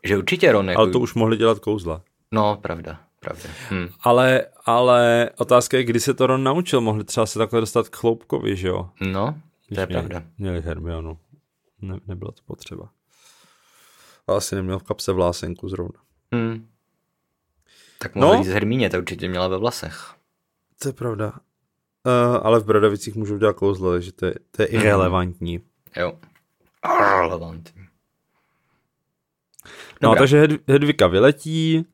[0.03, 0.81] Že určitě Ron jako...
[0.81, 2.01] Ale to už mohli dělat kouzla.
[2.31, 3.49] No, pravda, pravda.
[3.71, 3.89] Hm.
[4.01, 6.81] Ale, ale otázka je, kdy se to Ron naučil.
[6.81, 8.89] Mohli třeba se takhle dostat k Chloupkovi, že jo?
[9.01, 9.41] No,
[9.73, 10.27] to je měli, pravda.
[10.37, 11.17] Měli Hermionu.
[11.81, 12.89] Ne, nebylo to potřeba.
[14.27, 15.99] A asi neměl v kapse vlásenku zrovna.
[16.31, 16.67] Hmm.
[17.99, 18.43] Tak mohl no.
[18.43, 20.13] říct Hermíně, to určitě měla ve vlasech.
[20.81, 21.33] To je pravda.
[22.05, 25.59] Uh, ale v Bradavicích můžou dělat kouzlo, takže to je, to je irrelevantní.
[25.97, 26.13] Jo.
[26.95, 27.87] Irrelevantní.
[30.01, 31.85] No, takže Hed- Hedvika vyletí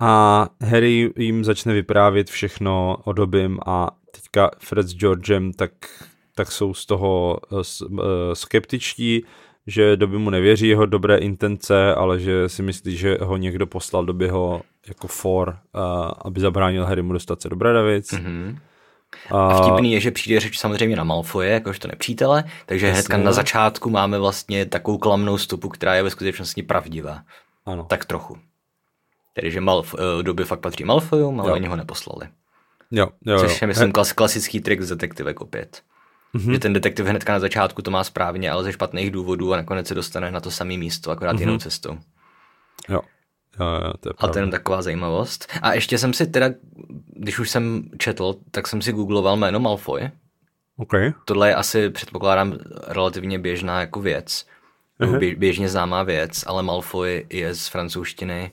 [0.00, 5.72] a Harry jim začne vyprávět všechno o dobím a teďka Fred s Georgem tak,
[6.34, 7.60] tak jsou z toho uh,
[8.32, 9.24] skeptičtí,
[9.66, 14.04] že doby mu nevěří jeho dobré intence, ale že si myslí, že ho někdo poslal
[14.04, 18.12] do ho jako for, uh, aby zabránil Harrymu dostat se do Bradavic.
[18.12, 18.58] Mm-hmm.
[19.30, 22.94] A vtipný je, že přijde řeč samozřejmě na Malfoje, jakožto nepřítele, takže Jasně.
[22.94, 27.22] hnedka na začátku máme vlastně takovou klamnou stopu, která je ve skutečnosti pravdivá.
[27.66, 27.84] Ano.
[27.84, 28.38] Tak trochu.
[29.32, 31.54] Tedy, že Malf, uh, doby fakt patří Malfoyům, ale jo.
[31.54, 32.28] oni ho neposlali.
[32.90, 35.82] Jo, jo, Což je, myslím, klas, klasický trik z detektivek opět.
[36.34, 36.52] Mm-hmm.
[36.52, 39.88] Že ten detektiv hnedka na začátku to má správně, ale ze špatných důvodů a nakonec
[39.88, 41.40] se dostane na to samé místo, akorát mm-hmm.
[41.40, 41.98] jinou cestou.
[42.88, 43.00] Jo.
[43.60, 45.52] Jo, jo, to je a to je taková zajímavost.
[45.62, 46.46] A ještě jsem si teda,
[47.06, 50.10] když už jsem četl, tak jsem si googloval jméno Malfoy.
[50.76, 51.12] Okay.
[51.24, 54.46] Tohle je asi, předpokládám, relativně běžná jako věc.
[55.00, 55.38] Uh-huh.
[55.38, 58.52] Běžně známá věc, ale Malfoy je z francouzštiny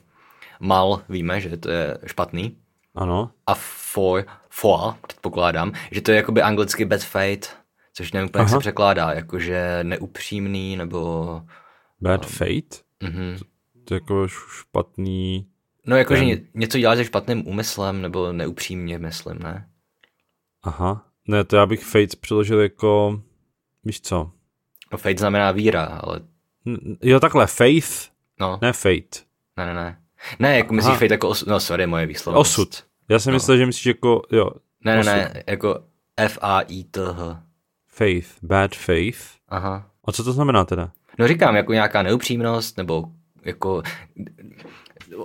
[0.60, 2.56] mal, víme, že to je špatný.
[2.94, 3.30] Ano.
[3.46, 7.48] A foy, foy, předpokládám, že to je jakoby anglicky bad fate,
[7.94, 11.42] což nevím, jak se překládá, jakože neupřímný, nebo...
[12.00, 12.82] Bad fate?
[13.02, 13.38] Mhm.
[13.90, 15.46] Jako špatný...
[15.86, 16.46] No jakože ten...
[16.54, 19.68] něco dělá se špatným úmyslem, nebo neupřímně, myslím, ne?
[20.62, 21.06] Aha.
[21.28, 23.22] Ne, to já bych fate přeložil jako...
[23.84, 24.30] Víš co?
[24.92, 26.20] No fate znamená víra, ale...
[27.02, 28.58] Jo, takhle, faith, no.
[28.62, 29.20] ne fate.
[29.56, 29.98] Ne, ne, ne.
[30.38, 32.58] Ne, jako myslíš fate jako osud, no sorry, moje výslovnost.
[32.58, 32.84] Osud.
[33.08, 33.36] Já jsem no.
[33.36, 34.50] myslel, že myslíš jako, jo.
[34.84, 35.84] Ne, ne, ne, jako
[36.16, 37.42] F-A-I-T-H.
[37.88, 39.18] Faith, bad faith.
[39.48, 39.90] Aha.
[40.04, 40.92] A co to znamená teda?
[41.18, 43.04] No říkám, jako nějaká neupřímnost, nebo
[43.44, 43.82] jako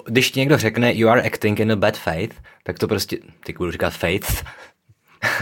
[0.07, 3.57] když ti někdo řekne you are acting in a bad faith, tak to prostě, teď
[3.57, 4.43] budu říkat faith,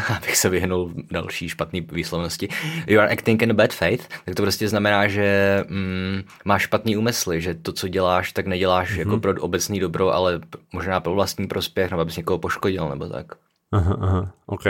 [0.18, 2.50] abych se vyhnul další špatný výslovnosti,
[2.88, 6.98] you are acting in a bad faith, tak to prostě znamená, že mm, máš špatný
[6.98, 9.00] úmysly, že to, co děláš, tak neděláš mm-hmm.
[9.00, 10.42] jako pro obecný dobro, ale
[10.74, 13.26] možná pro vlastní prospěch, nebo abys někoho poškodil, nebo tak.
[13.72, 14.64] Aha, aha, ok.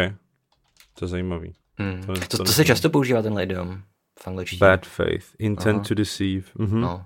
[0.93, 1.53] To je zajímavý.
[1.77, 2.01] Hmm.
[2.05, 3.81] To, to, to, to se často používá ten idiom
[4.19, 4.59] v angličtině.
[4.59, 5.85] Bad faith, intent aha.
[5.87, 6.45] to deceive.
[6.57, 6.79] Mm-hmm.
[6.79, 7.05] No.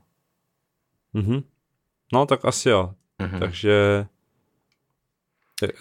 [1.15, 1.43] Mm-hmm.
[2.13, 2.93] No, tak asi jo.
[3.19, 3.39] Mm-hmm.
[3.39, 4.05] Takže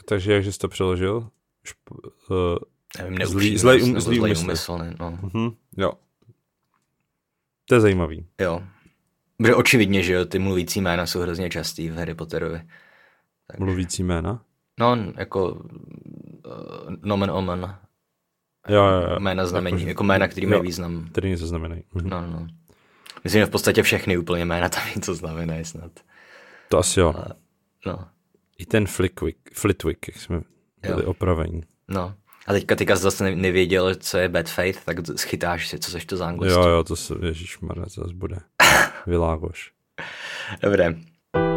[0.04, 1.28] takže jakže jsi to přeložil?
[1.64, 2.58] Šp, uh,
[2.98, 4.78] Nevím, zlý, zlý, um, zlý, zlý úmysl.
[4.78, 5.18] Ne, no.
[5.22, 5.56] Mm-hmm.
[5.76, 5.92] Jo.
[7.64, 8.26] To je zajímavý.
[8.40, 8.62] Jo.
[9.36, 12.62] Protože očividně, že jo, ty mluvící jména jsou hrozně častý v Harry Potterovi.
[13.46, 13.60] Tak.
[13.60, 14.42] Mluvící jména?
[14.80, 15.62] No, jako uh,
[17.02, 17.78] nomen omen.
[18.68, 19.16] Jo, jo, jo.
[19.18, 21.08] Jména znamení, jako, jako jména, který mají význam.
[21.12, 21.82] Který něco znamenají.
[21.94, 22.08] Mhm.
[22.08, 22.46] No, no.
[23.24, 25.92] Myslím, že v podstatě všechny úplně jména tam něco znamenají snad.
[26.68, 27.14] To asi jo.
[27.16, 27.28] A,
[27.86, 28.08] no.
[28.58, 30.40] I ten Flitwick, Flitwick jak jsme
[30.82, 31.10] byli jo.
[31.10, 31.62] opravení.
[31.88, 32.14] No.
[32.46, 36.16] A teďka ty zase nevěděl, co je bad faith, tak schytáš si, co seš to
[36.16, 36.62] za angličtinu.
[36.62, 38.36] Jo, jo, to se, ježišmarja, to zase bude.
[39.06, 39.72] Vylágoš.
[40.62, 40.94] Dobré.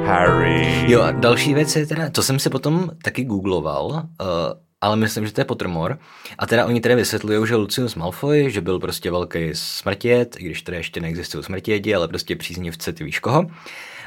[0.06, 0.92] Harry.
[0.92, 3.98] Jo, a další věc je teda, to jsem si potom taky googloval, uh,
[4.82, 5.98] ale myslím, že to je Pottermore.
[6.38, 10.62] A teda oni tedy vysvětlují, že Lucius Malfoy, že byl prostě velký smrtět, i když
[10.62, 13.46] tedy ještě neexistují smrtědi, ale prostě příznivce, ty víš koho.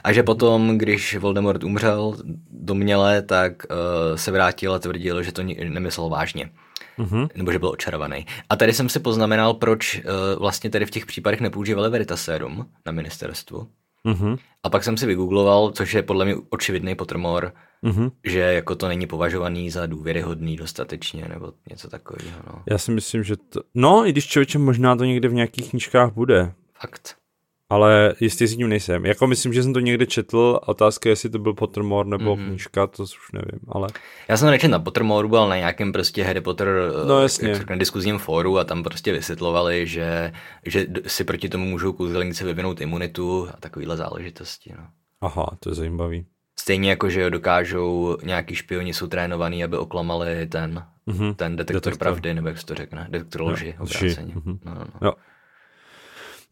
[0.04, 2.16] A že potom, když Voldemort umřel
[2.50, 6.50] domněle, tak uh, se vrátil a tvrdil, že to nemyslel vážně.
[6.98, 7.28] Mm-hmm.
[7.34, 8.26] Nebo že byl očarovaný.
[8.50, 10.02] A tady jsem si poznamenal, proč uh,
[10.38, 13.68] vlastně tady v těch případech nepoužívali Veritaserum na ministerstvu.
[14.07, 14.38] Mm-hmm.
[14.62, 17.53] A pak jsem si vygoogloval, což je podle mě očividný Pottermore,
[17.85, 18.11] mm-hmm.
[18.25, 22.38] že jako to není považovaný za důvěryhodný dostatečně, nebo něco takového.
[22.47, 22.62] No.
[22.71, 23.61] Já si myslím, že to...
[23.75, 26.53] No, i když člověče možná to někde v nějakých knížkách bude.
[26.81, 27.17] Fakt.
[27.74, 29.06] Ale jistý si tím nejsem.
[29.06, 32.46] Jako myslím, že jsem to někde četl, otázka je, jestli to byl Pottermore nebo mm-hmm.
[32.46, 33.88] knížka, to už nevím, ale...
[34.28, 36.68] Já jsem to nečetl na Pottermore, ale na nějakém prostě Harry Potter
[37.06, 37.48] no, jasně.
[37.48, 40.32] Jak, jak diskuzním fóru a tam prostě vysvětlovali, že,
[40.66, 44.72] že si proti tomu můžou kouzelníci vyvinout imunitu a takovýhle záležitosti.
[44.78, 44.84] No.
[45.20, 46.26] Aha, to je zajímavý.
[46.60, 51.34] Stejně jako, že dokážou, nějaký špioni jsou trénovaní, aby oklamali ten, mm-hmm.
[51.34, 54.34] ten detektor, detektor pravdy, nebo jak se to řekne, detektor lži, obráceně.
[54.34, 54.58] Mm-hmm.
[54.64, 54.87] No, no.
[55.02, 55.12] Jo.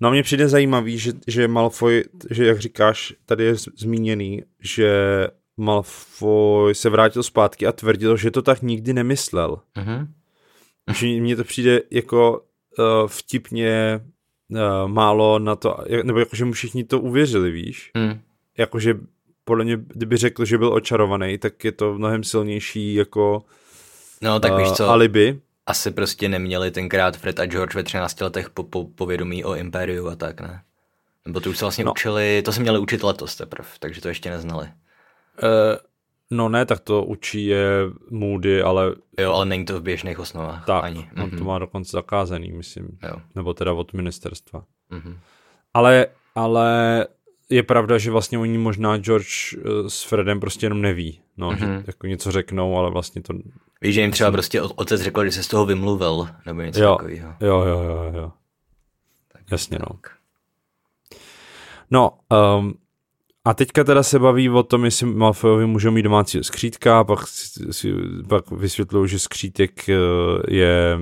[0.03, 4.93] No a mně přijde zajímavý, že, že Malfoy, že jak říkáš, tady je zmíněný, že
[5.57, 9.61] Malfoy se vrátil zpátky a tvrdil, že to tak nikdy nemyslel.
[9.77, 10.07] Mm-hmm.
[10.95, 12.41] Že mně to přijde jako
[12.79, 14.01] uh, vtipně
[14.49, 17.91] uh, málo na to, nebo jako, že mu všichni to uvěřili, víš?
[17.97, 18.21] Mm.
[18.59, 18.95] Jakože
[19.45, 23.43] podle mě, kdyby řekl, že byl očarovaný, tak je to mnohem silnější jako
[24.23, 25.41] no, tak uh, víš co, alibi.
[25.67, 30.09] Asi prostě neměli tenkrát Fred a George ve 13 letech po, po, povědomí o Impériu
[30.09, 30.63] a tak, ne?
[31.27, 31.91] Nebo to už se vlastně no.
[31.93, 34.67] učili, to se měli učit letos teprve, takže to ještě neznali.
[35.43, 35.49] Uh,
[36.31, 37.67] no ne, tak to učí je
[38.11, 38.95] Moody, ale...
[39.19, 40.99] Jo, ale není to v běžných osnovách tak, ani.
[40.99, 41.31] on mm-hmm.
[41.31, 41.47] to mhm.
[41.47, 42.99] má dokonce zakázaný, myslím.
[43.03, 43.17] Jo.
[43.35, 44.65] Nebo teda od ministerstva.
[44.91, 45.17] Mm-hmm.
[45.75, 47.07] Ale, ale
[47.51, 51.59] je pravda, že vlastně oni možná George eh, s Fredem prostě jenom neví, no, mm-hmm.
[51.59, 51.85] že mhm.
[51.87, 53.35] jako něco řeknou, ale vlastně to...
[53.83, 56.97] Víš, že jim třeba prostě otec řekl, že se z toho vymluvil, nebo něco jo,
[56.97, 57.35] takového.
[57.41, 58.33] Jo, jo, jo, jo.
[59.33, 59.87] Tak, Jasně, no.
[59.87, 60.13] tak.
[61.91, 62.11] no.
[62.31, 62.75] No, um,
[63.45, 67.27] a teďka teda se baví o tom, jestli Malfoyovi můžou mít domácí skřítka, pak,
[67.71, 67.95] si,
[68.29, 69.95] pak vysvětlují, že skřítek eh,
[70.49, 70.99] je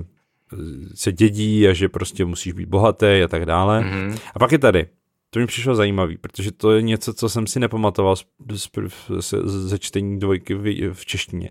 [0.94, 3.80] se dědí a že prostě musíš být bohatý a tak dále.
[3.80, 4.18] Mm-hmm.
[4.34, 4.86] A pak je tady
[5.30, 8.16] to mi přišlo zajímavý, protože to je něco, co jsem si nepamatoval
[9.44, 11.50] ze čtení dvojky v, v češtině.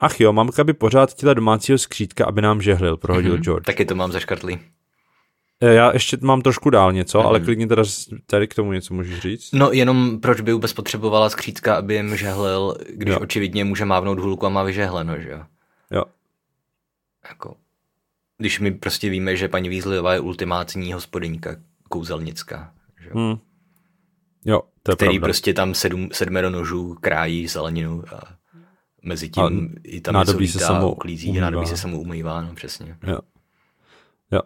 [0.00, 3.42] Ach jo, mamka by pořád chtěla domácího skřítka, aby nám žehlil, prohodil mm-hmm.
[3.42, 3.66] George.
[3.66, 4.58] Taky to mám zaškartlý.
[5.60, 7.26] E, já ještě mám trošku dál něco, mm-hmm.
[7.26, 7.82] ale klidně teda
[8.26, 9.52] tady k tomu něco můžeš říct.
[9.52, 13.20] No jenom proč by vůbec potřebovala skřítka, aby jim žehlil, když jo.
[13.20, 15.42] očividně může mávnout hůlku a má vyžehleno, že jo?
[15.90, 16.04] Jo.
[17.28, 17.56] Jako,
[18.38, 21.56] když my prostě víme, že paní Weasleyová je ultimátní hospodyňka
[21.88, 22.72] kouzelnická.
[23.00, 23.10] Že?
[23.14, 23.38] Hmm.
[24.44, 25.26] Jo, to je Který pravda.
[25.26, 28.20] prostě tam sedm, sedmero nožů krájí zeleninu a
[29.02, 29.42] mezi tím
[29.76, 31.44] a i tam nádobí se samo uklízí, umývá.
[31.44, 32.96] nádobí se samo umývá, no přesně.
[33.06, 33.18] Jo.
[34.32, 34.40] Jo.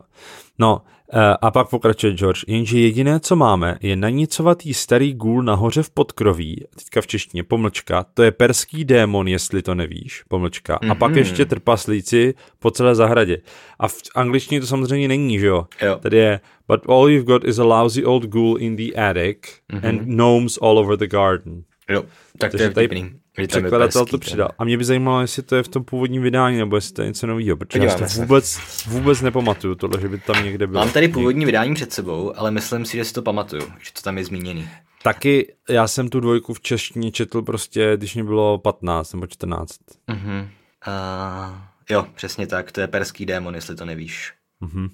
[0.58, 5.82] No, eh, a pak pokračuje George, jenže jediné, co máme, je nanicovatý starý gůl nahoře
[5.82, 10.90] v podkroví, teďka v češtině, pomlčka, to je perský démon, jestli to nevíš, pomlčka, mm-hmm.
[10.90, 11.18] a pak mhm.
[11.18, 13.38] ještě trpaslíci po celé zahradě.
[13.78, 15.66] A v angličtině to samozřejmě není, že jo?
[15.82, 15.96] jo.
[16.00, 19.38] Tady je, but all you've got is a lousy old ghoul in the attic
[19.72, 19.88] mm-hmm.
[19.88, 21.62] and gnomes all over the garden.
[21.90, 22.04] Jo,
[22.38, 23.23] tak to je vtipný.
[23.46, 24.48] Překladatel to přidal.
[24.58, 27.08] A mě by zajímalo, jestli to je v tom původním vydání, nebo jestli to je
[27.08, 30.84] něco nového, protože Podíváme já to vůbec, vůbec nepamatuju, tohle, že by tam někde bylo.
[30.84, 34.02] Mám tady původní vydání před sebou, ale myslím si, že si to pamatuju, že to
[34.02, 34.68] tam je zmíněný.
[35.02, 39.70] Taky já jsem tu dvojku v češtině četl prostě, když mě bylo 15 nebo 14.
[40.08, 40.48] Uh-huh.
[40.88, 41.56] Uh,
[41.90, 44.32] jo, přesně tak, to je perský démon, jestli to nevíš.
[44.62, 44.90] Uh-huh.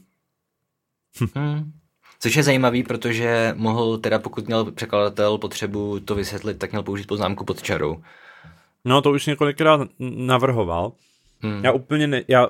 [1.35, 1.73] hmm.
[2.21, 7.07] Což je zajímavý, protože mohl teda, pokud měl překladatel potřebu to vysvětlit, tak měl použít
[7.07, 8.03] poznámku pod čarou.
[8.85, 10.93] No to už několikrát navrhoval.
[11.41, 11.65] Hmm.
[11.65, 12.49] Já úplně ne, já,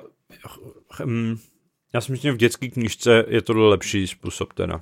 [1.05, 1.37] hm,
[1.93, 4.81] já si myslím, že v dětské knižce je to lepší způsob teda.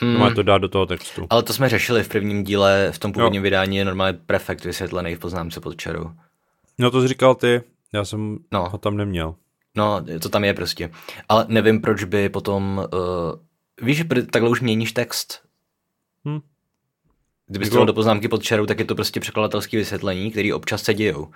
[0.00, 0.18] Hmm.
[0.18, 1.26] Má to dát do toho textu.
[1.30, 3.44] Ale to jsme řešili v prvním díle, v tom původním jo.
[3.44, 6.10] vydání je normálně prefekt vysvětlený v poznámce pod čarou.
[6.78, 8.68] No to jsi říkal ty, já jsem no.
[8.68, 9.34] ho tam neměl.
[9.76, 10.90] No, to tam je prostě.
[11.28, 12.88] Ale nevím, proč by potom...
[12.92, 15.40] Uh, víš, že takhle už měníš text.
[16.24, 16.40] Hmm.
[17.46, 20.94] Kdyby to do poznámky pod čarou, tak je to prostě překladatelské vysvětlení, které občas se
[20.94, 21.30] dějou.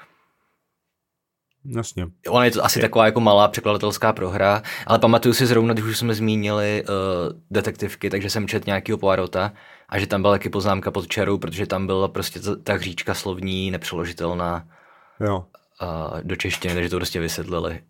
[1.64, 2.06] Jasně.
[2.28, 2.82] Ona je to asi je.
[2.82, 8.10] taková jako malá překladatelská prohra, ale pamatuju si zrovna, když už jsme zmínili uh, detektivky,
[8.10, 9.52] takže jsem čet nějakého Poirota
[9.88, 13.14] a že tam byla taky poznámka pod čarou, protože tam byla prostě ta, ta hříčka
[13.14, 14.68] slovní nepřeložitelná
[15.20, 15.44] jo.
[15.82, 17.82] Uh, do češtiny, takže to prostě vysvětlili,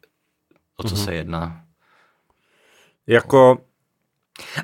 [0.77, 1.05] o co mm-hmm.
[1.05, 1.65] se jedná.
[3.07, 3.59] Jako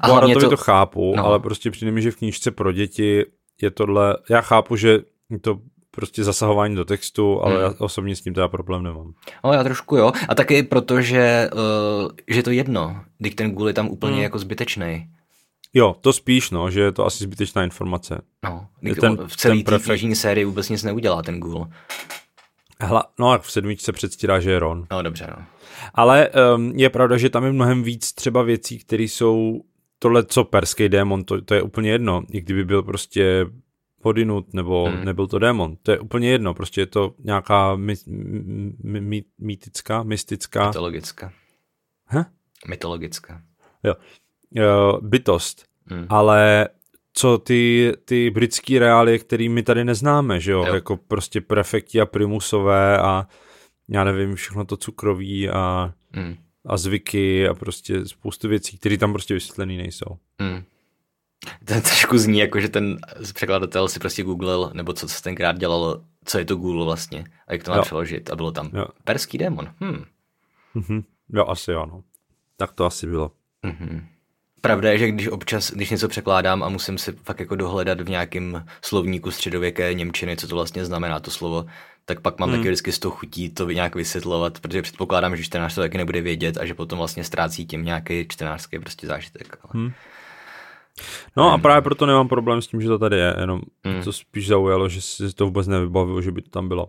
[0.00, 0.50] a Poiratovi to...
[0.50, 1.24] to chápu, no.
[1.24, 3.24] ale prostě přijde mi, že v knížce pro děti
[3.62, 4.98] je tohle, já chápu, že
[5.40, 5.58] to
[5.90, 7.62] prostě zasahování do textu, ale hmm.
[7.62, 9.12] já osobně s tím teda problém nemám.
[9.44, 10.12] No já trošku jo.
[10.28, 14.22] A taky proto, že, uh, že to jedno, když ten gůl je tam úplně hmm.
[14.22, 15.08] jako zbytečný.
[15.74, 18.22] Jo, to spíš, no, že je to asi zbytečná informace.
[18.44, 18.66] No,
[19.00, 20.16] ten, v celé té prefekt...
[20.16, 21.68] sérii vůbec nic neudělá ten gůl.
[22.80, 24.86] Hla, no a v sedmičce předstírá, že je Ron.
[24.90, 25.44] No dobře, no.
[25.94, 29.60] Ale um, je pravda, že tam je mnohem víc třeba věcí, které jsou
[29.98, 32.22] tohle, co perský démon, to, to je úplně jedno.
[32.30, 33.46] I kdyby byl prostě
[34.02, 35.04] podinut, nebo hmm.
[35.04, 35.76] nebyl to démon.
[35.82, 37.94] To je úplně jedno, prostě je to nějaká my,
[38.82, 40.66] my, my, mýtická, mystická.
[40.66, 41.32] Mytologická.
[42.06, 42.24] He?
[42.68, 43.42] Mytologická.
[43.85, 43.94] Jo.
[44.50, 45.64] Uh, bytost.
[45.87, 46.06] Hmm.
[46.09, 46.68] Ale
[47.12, 50.64] co ty, ty britský reálie, který my tady neznáme, že jo?
[50.66, 50.74] jo.
[50.74, 53.26] Jako prostě prefekti a primusové a
[53.88, 56.37] já nevím, všechno to cukroví a, hmm.
[56.66, 60.18] A zvyky a prostě spoustu věcí, které tam prostě vysvětlený nejsou.
[60.40, 60.62] Hmm.
[61.64, 62.98] Ten trošku zní jako, že ten
[63.35, 67.52] překladatel si prostě googlil, nebo co se tenkrát dělalo, co je to Google vlastně a
[67.52, 67.83] jak to má jo.
[67.83, 68.87] přeložit a bylo tam jo.
[69.05, 69.74] perský démon.
[69.81, 70.05] Hmm.
[70.76, 71.05] Mm-hmm.
[71.29, 72.02] Jo, asi ano.
[72.57, 73.31] Tak to asi bylo.
[73.64, 74.07] Mm-hmm.
[74.66, 78.09] Pravda je, že když občas, když něco překládám a musím si fakt jako dohledat v
[78.09, 81.66] nějakém slovníku středověké Němčiny, co to vlastně znamená to slovo,
[82.05, 82.59] tak pak mám hmm.
[82.59, 86.20] taky vždycky z toho chutí to nějak vysvětlovat, protože předpokládám, že čtenář to taky nebude
[86.20, 89.59] vědět a že potom vlastně ztrácí tím nějaký čtenářský prostě zážitek.
[89.62, 89.70] Ale...
[89.74, 89.92] Hmm.
[91.37, 94.02] No a právě proto nemám problém s tím, že to tady je, jenom hmm.
[94.02, 96.88] to spíš zaujalo, že si to vůbec nevybavilo, že by to tam bylo.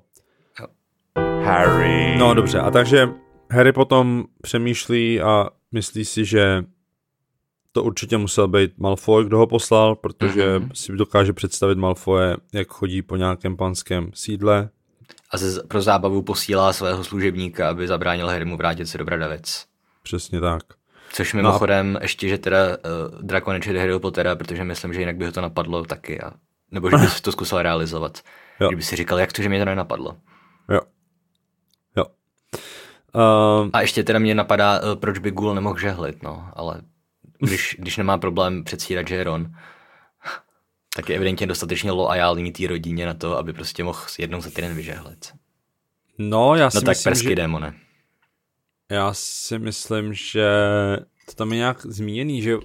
[1.44, 2.16] Harry.
[2.18, 3.10] No dobře, a takže
[3.52, 6.64] Harry potom přemýšlí a myslí si, že
[7.78, 10.70] to určitě musel být Malfoy, kdo ho poslal, protože mm-hmm.
[10.74, 14.70] si dokáže představit Malfoje, jak chodí po nějakém panském sídle.
[15.32, 19.66] A ze, pro zábavu posílá svého služebníka, aby zabránil Harrymu vrátit se do Bradavic.
[20.04, 20.64] Přesně tak.
[21.14, 22.00] Což mimochodem no.
[22.02, 25.42] ještě, že teda uh, Draco nečet Harry Pottera, protože myslím, že jinak by ho to
[25.42, 26.22] napadlo taky.
[26.22, 26.32] A,
[26.72, 28.20] nebo že by to zkusil realizovat.
[28.60, 28.68] Jo.
[28.68, 30.18] Kdyby si říkal, jak to, že mě to nenapadlo.
[30.70, 30.82] Jo.
[31.98, 32.06] Jo.
[33.16, 36.82] Uh, a ještě teda mě napadá, uh, proč by Ghoul nemohl žehlit, no, ale
[37.40, 39.52] když, když nemá problém předstírat, že je Ron,
[40.96, 44.76] tak je evidentně dostatečně loajální té rodině na to, aby prostě mohl jednou za týden
[44.76, 45.32] vyžehlit.
[46.18, 47.36] No, já si no tak myslím, persky že...
[47.36, 47.74] démone.
[48.90, 50.50] Já si myslím, že
[51.26, 52.58] to tam je nějak zmíněný, že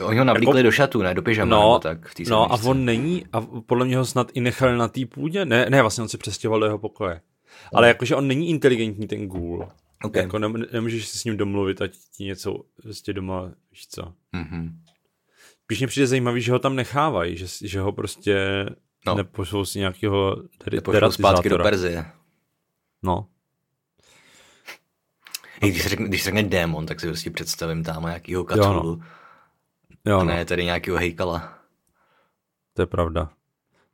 [0.00, 0.62] Oni ho navlíkli jako...
[0.62, 1.14] do šatu, ne?
[1.14, 4.40] Do pyžama, no, tak v No a on není, a podle mě ho snad i
[4.40, 7.20] nechali na té půdě, ne, ne, vlastně on se přestěhoval do jeho pokoje.
[7.74, 9.68] Ale jakože on není inteligentní ten gůl.
[10.04, 10.22] Okay.
[10.22, 14.02] Jako nem, nemůžeš si s ním domluvit, ať ti něco prostě doma, víš co.
[14.34, 14.72] Mm-hmm.
[15.64, 18.66] Spíš mě přijde zajímavý, že ho tam nechávají, že, že ho prostě
[19.06, 19.14] no.
[19.14, 22.04] nepošlou si nějakého Nepošlou zpátky do Perzie.
[23.02, 23.26] No.
[25.62, 28.90] I když se řekne, když se řekne démon, tak si prostě představím tam nějakýho katulu.
[28.90, 28.98] Jo,
[30.06, 30.12] no.
[30.12, 30.24] jo, no.
[30.24, 31.58] ne tady nějakého hejkala.
[32.74, 33.30] To je pravda.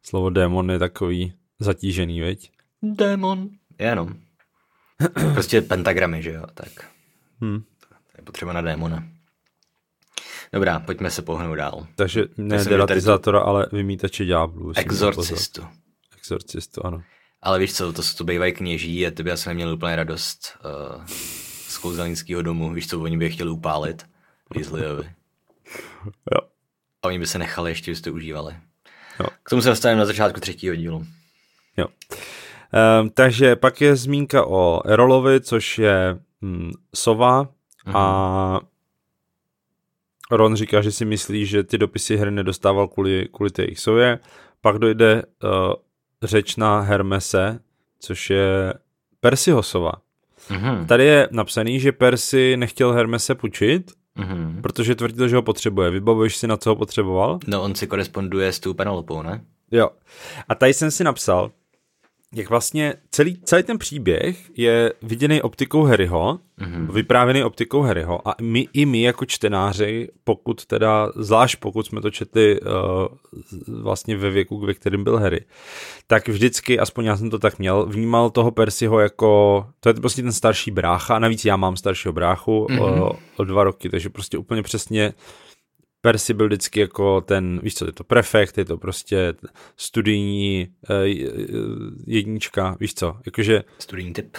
[0.02, 2.50] Slovo démon je takový zatížený, veď?
[2.82, 3.48] Démon.
[3.78, 4.25] Jenom.
[5.32, 6.68] Prostě pentagramy, že jo, tak.
[7.40, 7.60] Hmm.
[7.60, 9.04] To je potřeba na démona.
[10.52, 11.86] Dobrá, pojďme se pohnout dál.
[11.94, 13.46] Takže ne deratizátora, tu...
[13.46, 14.72] ale vymítače ďáblů.
[14.76, 15.66] Exorcistu.
[16.16, 17.02] Exorcistu, ano.
[17.42, 20.58] Ale víš co, to, to bývají kněží a ty by asi neměl úplně radost
[20.96, 21.04] uh,
[21.68, 22.72] z kouzelnického domu.
[22.72, 24.06] Víš co, oni by je chtěli upálit.
[24.54, 25.10] Weasleyovi.
[26.06, 26.48] Jo.
[27.02, 28.56] A oni by se nechali ještě, byste užívali.
[29.20, 29.26] Jo.
[29.42, 31.06] K tomu se dostaneme na začátku třetího dílu.
[31.76, 31.86] Jo.
[33.00, 37.48] Um, takže pak je zmínka o Erolovi, což je hm, sova
[37.94, 38.66] a mhm.
[40.30, 44.18] Ron říká, že si myslí, že ty dopisy hry nedostával kvůli, kvůli té jejich sově.
[44.60, 45.50] Pak dojde uh,
[46.22, 47.58] řeč na Hermese,
[48.00, 48.74] což je
[49.20, 49.92] Percyho sova.
[50.48, 50.86] Mm-hmm.
[50.86, 54.60] Tady je napsaný, že Percy nechtěl Hermese půjčit, mm-hmm.
[54.60, 55.90] protože tvrdil, že ho potřebuje.
[55.90, 57.38] Vybavuješ si, na co ho potřeboval?
[57.46, 59.44] No, on si koresponduje s tou Penelopou, ne?
[59.70, 59.90] Jo.
[60.48, 61.50] A tady jsem si napsal,
[62.36, 66.92] jak vlastně celý, celý ten příběh je viděný optikou Harryho, mm-hmm.
[66.92, 72.10] vyprávěný optikou Harryho a my i my jako čtenáři, pokud teda, zvlášť pokud jsme to
[72.10, 72.68] četli uh,
[73.82, 75.44] vlastně ve věku, ve kterém byl Harry,
[76.06, 80.22] tak vždycky, aspoň já jsem to tak měl, vnímal toho Percyho jako, to je prostě
[80.22, 83.02] ten starší brácha, a navíc já mám staršího bráchu mm-hmm.
[83.02, 85.14] uh, o dva roky, takže prostě úplně přesně
[86.06, 89.34] Percy byl vždycky jako ten, víš co, je to prefekt, je to prostě
[89.76, 90.96] studijní uh,
[92.06, 93.62] jednička, víš co, jakože...
[93.78, 94.36] Studijní typ.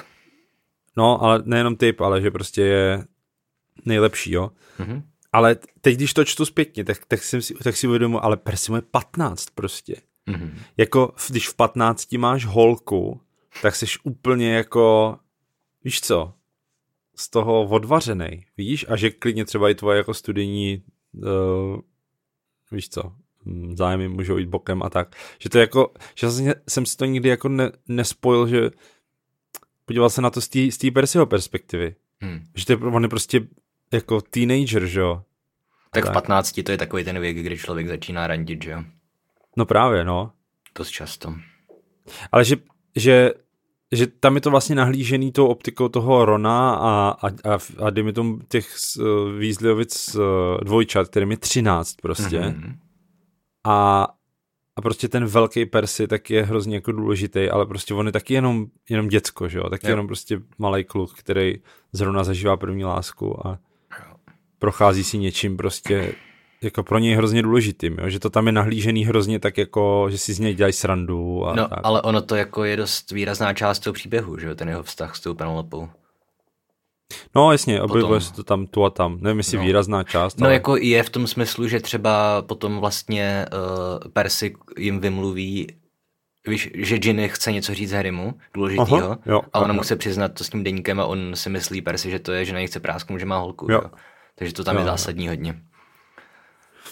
[0.98, 3.06] No, ale nejenom typ, ale že prostě je
[3.86, 4.52] nejlepší, jo.
[4.80, 5.02] Mm-hmm.
[5.32, 8.72] Ale teď, když to čtu zpětně, tak, tak, jsem si, tak si uvědomuji, ale Percy
[8.72, 9.96] má 15 prostě.
[10.28, 10.52] Mm-hmm.
[10.78, 13.22] Jako, když v 15 máš holku,
[13.62, 15.18] tak jsi úplně jako,
[15.84, 16.34] víš co,
[17.16, 18.86] z toho odvařený, víš?
[18.90, 21.80] A že klidně třeba i tvoje jako studijní uh,
[22.72, 23.14] víš co,
[23.46, 25.16] hm, zájmy můžou jít bokem a tak.
[25.40, 28.70] Že to je jako, že vlastně jsem si to nikdy jako ne, nespojil, že
[29.86, 31.96] podíval se na to z té Percyho perspektivy.
[32.22, 32.40] Hmm.
[32.56, 33.42] Že to je, on je prostě
[33.92, 35.24] jako teenager, že jo.
[35.92, 38.84] Tak, tak v 15 to je takový ten věk, kdy člověk začíná randit, že jo.
[39.58, 40.32] No právě, no.
[40.76, 41.36] Dost často.
[42.32, 42.56] Ale že,
[42.96, 43.32] že
[43.92, 48.14] že tam je to vlastně nahlížený tou optikou toho Rona a, a, a, a dejme
[48.14, 50.24] tomu těch uh, Weasleyovic uh,
[50.64, 52.40] dvojčat, kterým je 13 prostě.
[52.40, 52.76] Mm-hmm.
[53.66, 54.08] A,
[54.76, 58.34] a prostě ten velký Percy tak je hrozně jako důležitý, ale prostě on je taky
[58.34, 59.70] jenom, jenom děcko, že jo?
[59.70, 59.92] Taky jo.
[59.92, 61.56] jenom prostě malý kluk, který
[61.92, 63.60] zrovna zažívá první lásku a
[64.60, 66.14] prochází si něčím prostě
[66.62, 68.10] jako pro něj hrozně důležitým, jo?
[68.10, 71.56] že to tam je nahlížený hrozně tak jako, že si z něj dělají srandu a
[71.56, 71.80] No, tak.
[71.84, 75.16] ale ono to jako je dost výrazná část toho příběhu, že jo, ten jeho vztah
[75.16, 75.90] s tou Penelopou.
[77.36, 79.64] No jasně, objevuje se to tam tu a tam, nevím jestli No.
[79.64, 84.56] výrazná část, No ale jako je v tom smyslu, že třeba potom vlastně uh, Percy
[84.78, 85.68] jim vymluví,
[86.48, 90.28] víš, že Ginny chce něco říct Harrymu, důležitýho, Aha, jo, a ona mu chce přiznat
[90.28, 92.68] to s tím deníkem a on si myslí Percy, že to je, že na ní
[92.68, 93.80] chce prásknout, že má holku, Jo.
[93.84, 93.90] jo.
[94.36, 95.62] Takže to tam Jo, je zásadní hodně.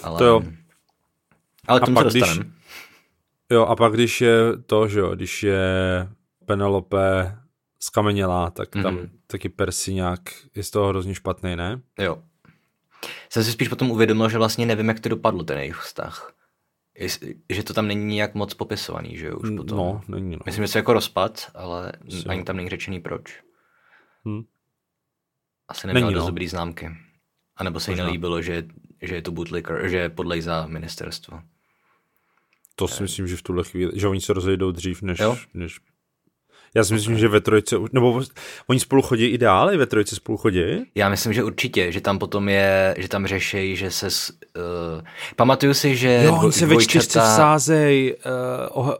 [0.03, 0.41] Ale, To jo.
[1.67, 2.51] Ale k A tomu se pak když- dostaneme.
[3.49, 5.63] jo a pak když je to, že jo, když je
[6.45, 7.37] Penelope
[7.79, 9.09] skamenělá, tak tam Mhm.
[9.27, 10.19] taky Percy nějak
[10.55, 11.81] je z toho hrozně špatný, ne?
[11.99, 12.23] Jo.
[13.29, 16.31] Jsem si spíš potom uvědomil, že vlastně nevím, jak to dopadlo, ten jejich vztah.
[17.49, 19.77] Že to tam není nějak moc popisovaný, že jo, už potom.
[19.77, 20.39] No, není no.
[20.45, 23.41] Myslím, že je jako rozpad, ale Asi ani tam není řečený proč.
[24.27, 24.43] Hm.
[25.67, 26.29] Asi neměl Není, dost no.
[26.29, 26.89] dobrý známky.
[27.57, 28.63] A nebo se jí nelíbilo, že,
[29.01, 31.39] že je to bootlicker, že je podlej za ministerstvo.
[32.75, 35.37] To si myslím, že v tuhle chvíli, že oni se rozejdou dřív, než, Jo?
[35.53, 35.77] než
[36.75, 38.21] já si myslím, že ve trojce, nebo
[38.67, 40.61] oni spolu chodí i dál, i ve trojce spolu chodí?
[40.95, 44.07] Já myslím, že určitě, že tam potom je, že tam řešejí, že se...
[44.07, 45.01] Uh,
[45.35, 48.17] pamatuju si, že Jo, dvo- oni se ve čtyřce dvojčata- vsázej,
[48.73, 48.93] uh, oh,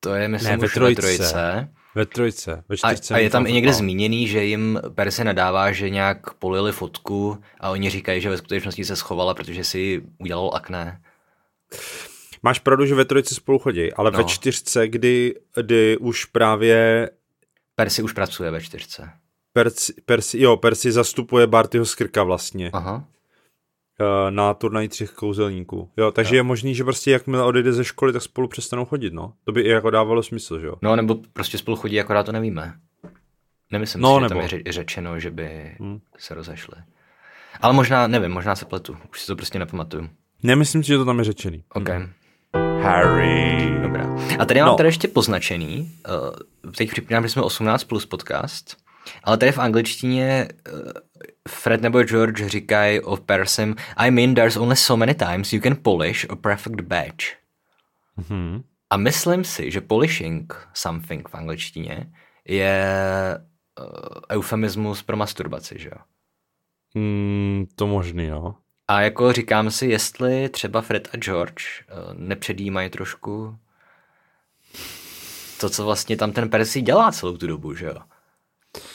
[0.00, 1.02] To je, myslím, Ne, ve trojce.
[1.02, 1.68] ve trojce.
[1.96, 3.14] Ve trojce, ve A, čtyřce.
[3.14, 7.70] a je tam i někde zmíněný, že jim Perse nadává, že nějak polili fotku a
[7.70, 11.00] oni říkají, že ve skutečnosti se schovala, protože si udělal akné.
[12.42, 14.18] Máš pravdu, že ve trojce spolu chodí, ale No.
[14.18, 17.10] ve čtyřce, kdy, kdy už právě
[17.74, 19.10] Persi už pracuje ve čtyřce.
[19.52, 23.04] Percy, Percy, jo, Percy zastupuje Bartyho Skrka vlastně Aha.
[24.00, 25.90] Eh, na turnaj třech kouzelníků.
[25.96, 26.38] Jo, takže Jo.
[26.38, 29.32] je možný, že prostě jakmile odejde ze školy, tak spolu přestanou chodit, no.
[29.44, 30.74] To by i jako dávalo smysl, že jo.
[30.82, 32.74] No, nebo prostě spolu chodí, akorát to nevíme.
[33.72, 36.00] Nemyslím No, si, že nebo- tam je ře- řečeno, že by Hmm.
[36.18, 36.74] se rozešli.
[37.60, 38.96] Ale možná, nevím, možná se pletu.
[39.10, 40.08] Už si to prostě nepamatuju.
[40.42, 41.64] Nemyslím si, že to tam je řečený.
[41.74, 41.88] OK.
[42.82, 43.70] Harry.
[43.82, 44.16] Dobrá.
[44.38, 44.76] A tady mám No.
[44.76, 45.92] tady ještě poznačený,
[46.62, 48.76] uh, teď připomínám, že jsme 18 plus podcast,
[49.24, 50.90] ale tady v angličtině uh,
[51.46, 55.76] Fred nebo George říkají o Persem, I mean there's only so many times you can
[55.82, 57.26] polish a perfect badge.
[58.16, 58.62] Mhm.
[58.90, 62.12] A myslím si, že polishing something v angličtině
[62.44, 63.38] je
[63.80, 63.86] uh,
[64.30, 66.00] eufemismus pro masturbaci, že jo?
[66.94, 68.56] Mm, to možný, no.
[68.88, 73.58] A jako říkám si, jestli třeba Fred a George uh, nepředjímají trošku
[75.60, 77.96] to, co vlastně tam ten Percy dělá celou tu dobu, že jo?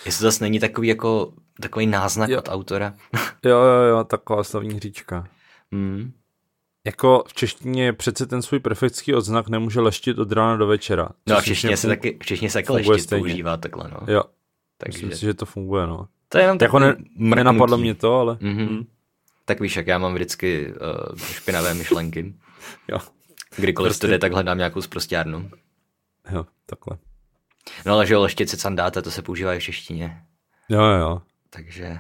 [0.06, 2.40] Jestli to zase není takový jako takový náznak Jo.
[2.40, 2.94] od autora.
[3.46, 5.28] Jo, jo, jo, taková slavní říčka.
[5.72, 6.12] hmm.
[6.86, 11.10] Jako v češtině přece ten svůj prefektský odznak nemůže leštit od rána do večera.
[11.28, 13.22] No a v češtině se taky, v češtině se taky funguje leštit stejně.
[13.24, 14.14] používá takhle, no.
[14.14, 14.24] Jo,
[14.78, 16.08] Takže myslím si, že to funguje, no.
[16.30, 17.36] to je jenom Jako takový ne, mrknutí.
[17.36, 18.86] nenapadlo mě to, ale Mhm.
[19.46, 22.34] Tak víš, jak já mám vždycky uh, špinavé myšlenky.
[22.88, 22.98] jo,
[23.56, 24.08] Kdykoliv Prostě- prostě...
[24.08, 25.50] to jde, tak hledám nějakou sprostěrnu.
[26.32, 26.98] jo, takhle.
[27.86, 30.22] No ale že jo, leštěci sandáta, to se používá i v češtině.
[30.70, 31.22] Jo, jo.
[31.50, 32.00] Takže...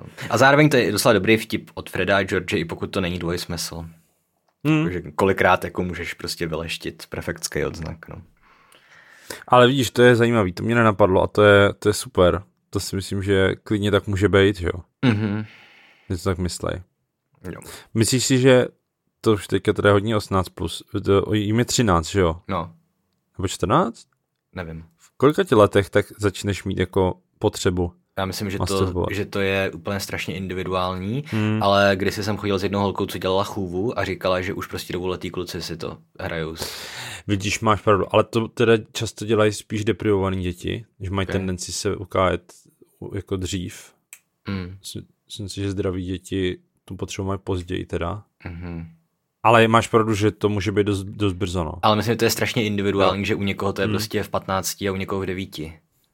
[0.00, 3.00] um, A zároveň to je docela dobrý vtip od Freda a George, i pokud to
[3.00, 3.84] není dvojsmysl.
[4.64, 4.90] Hmm.
[4.92, 8.22] Že kolikrát jako můžeš prostě vyleštit prefektský odznak, no.
[9.48, 12.42] Ale vidíš, to je zajímavý, to mě nenapadlo a to je, to je super.
[12.70, 14.82] To si myslím, že klidně tak může být, že jo.
[15.04, 15.44] Mhm.
[16.10, 16.82] Že to tak myslej.
[17.52, 17.60] Jo.
[17.94, 18.66] Myslíš si, že
[19.20, 22.36] to už teďka teda hodně 18+, plus, to, jim je 13, že jo?
[22.48, 22.72] No,
[23.38, 24.06] Nebo 14?
[24.54, 24.84] Nevím.
[24.96, 27.92] V kolika ti letech tak začneš mít jako potřebu?
[28.18, 31.62] Já myslím, že to, že to je úplně strašně individuální, Hmm.
[31.62, 34.92] ale když jsem chodil s jednou holkou, co dělala chůvu a říkala, že už prostě
[34.92, 36.54] dvouletý kluci si to hrajou.
[37.26, 41.32] Vidíš, máš pravdu, ale to teda často dělají spíš deprivovaný děti, že mají Ok.
[41.32, 42.52] tendenci se ukájet
[43.14, 43.92] jako dřív.
[44.48, 44.76] Mm.
[45.26, 48.22] Myslím- si, že zdraví děti tu potřebu mají později teda.
[48.44, 48.86] Mhm.
[49.42, 51.72] Ale máš pravdu, že to může být dost, dost brzo, no.
[51.82, 54.82] Ale myslím, že to je strašně individuální, že u někoho to je prostě v 15
[54.82, 55.58] a u někoho v 9.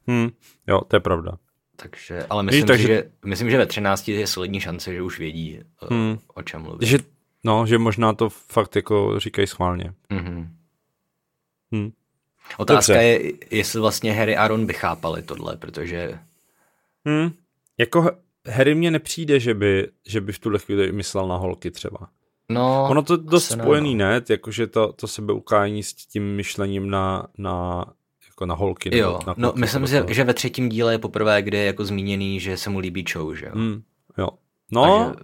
[0.07, 0.29] Hmm.
[0.67, 1.37] Jo, to je pravda.
[1.75, 5.19] Takže, ale myslím, takže- si, že, myslím, že ve 13 je solidní šance, že už
[5.19, 5.59] vědí,
[5.89, 5.99] hmm.
[5.99, 6.17] Hmm.
[6.33, 6.87] o čem mluví.
[6.87, 6.97] Že,
[7.43, 9.93] no, že možná to fakt jako říkají schválně.
[10.09, 10.53] Mhm.
[11.71, 11.91] Hmm.
[12.57, 13.05] Otázka Dobře.
[13.05, 16.19] je, jestli vlastně Harry a Ron by chápali tohle, protože
[17.05, 17.31] Hmm.
[17.77, 18.11] Jako
[18.47, 21.97] Harry mně nepřijde, že by, že by v tuhle chvíli myslel na holky třeba.
[22.51, 24.05] No, Ono to dost asi ne, spojený, no.
[24.05, 24.21] ne?
[24.29, 27.85] Jakože to, to sebeukání s tím myšlením na, na,
[28.29, 28.89] jako na holky.
[28.89, 31.57] nebo Jo, na no kluky, myslím, nebo že, že ve třetím díle je poprvé, kdy
[31.57, 33.51] je jako zmíněný, že se mu líbí Cho, že jo?
[33.55, 33.81] Hmm.
[34.17, 34.29] Jo.
[34.71, 35.23] No, Takže,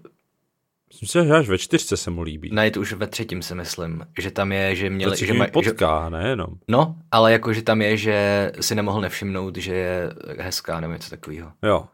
[0.94, 2.50] myslím si, že až ve čtyřce se mu líbí.
[2.54, 5.40] ne, je to už ve třetím si myslím, že tam je, že Protože že, že
[5.40, 6.48] že, potká, ne jenom.
[6.68, 11.10] no, ale jako, že tam je, že si nemohl nevšimnout, že je hezká nebo něco
[11.10, 11.52] takového.
[11.64, 11.86] Jo.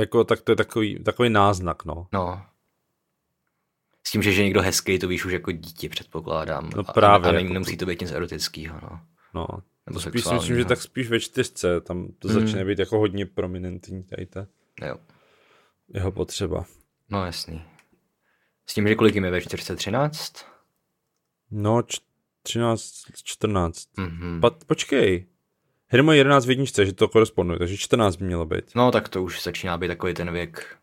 [0.00, 2.06] Jako, tak to je takový, takový náznak, no.
[2.12, 2.42] No.
[4.10, 6.70] S tím, že je někdo hezký, to víš už jako dítě, předpokládám.
[6.76, 9.00] No právě, A, a, jako nemusí to být nic erotického, no.
[9.34, 9.46] No,
[9.86, 12.40] Nebo spíš si myslím, že tak spíš ve čtyřce, tam to Hmm.
[12.40, 14.46] začne být jako hodně prominentní tady ta
[14.86, 14.96] Jo.
[15.94, 16.64] jeho potřeba.
[17.10, 17.62] No jasný.
[18.66, 20.32] S tím, že kolik jim je ve 413?
[21.50, 22.00] No, č-
[22.42, 22.92] 13,
[23.24, 23.88] 14.
[23.96, 24.40] Mhm.
[24.40, 25.26] Pa, počkej.
[25.86, 28.64] Hry mají 11 v jedničce, že to koresponduje, takže 14 by mělo být.
[28.74, 30.76] No tak to už začíná být takový ten věk,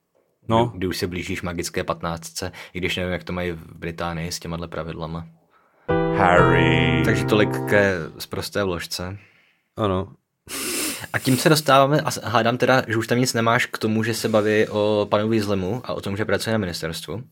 [0.47, 0.65] No.
[0.65, 2.43] kdy, kdy už se blížíš magické 15,
[2.73, 5.27] i když nevím, jak to mají v Británii s těma pravidlama.
[6.17, 7.01] Harry.
[7.05, 9.17] Takže tolik ke zprosté vložce.
[9.77, 10.13] Ano.
[11.13, 14.13] A tím se dostáváme, a hádám teda, že už tam nic nemáš k tomu, že
[14.13, 17.23] se baví o panu Weasleymu a o tom, že pracuje na ministerstvu.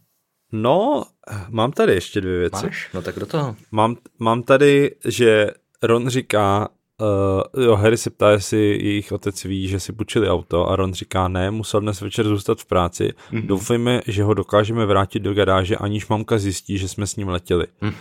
[0.52, 1.04] No,
[1.50, 2.66] mám tady ještě dvě věci.
[2.66, 2.90] Máš?
[2.94, 3.56] No tak do toho.
[3.72, 5.48] Mám, mám tady, že
[5.84, 6.70] Ron říká,
[7.02, 10.94] uh, jo, Harry se ptá, jestli jejich otec ví, že si půjčili auto a Ron
[10.94, 13.10] říká, ne, musel dnes večer zůstat v práci.
[13.32, 13.46] Mm-hmm.
[13.46, 17.68] Doufejme, že ho dokážeme vrátit do garáže, aniž mamka zjistí, že jsme s ním letěli.
[17.82, 17.92] Mm.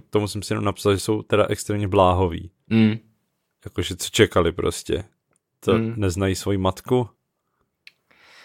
[0.00, 2.50] K tomu jsem si jenom napsal, že jsou teda extrémně bláhoví.
[2.68, 2.96] Mm.
[3.64, 5.04] Jakože co čekali prostě.
[5.60, 5.94] To mm.
[5.96, 7.08] neznají svoji matku.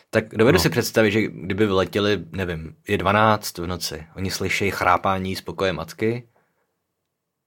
[0.09, 0.59] Tak dovedu No.
[0.59, 5.73] si představit, že kdyby vyletěli, nevím, je 12 v noci, oni slyší chrápání z pokoje
[5.73, 6.27] matky,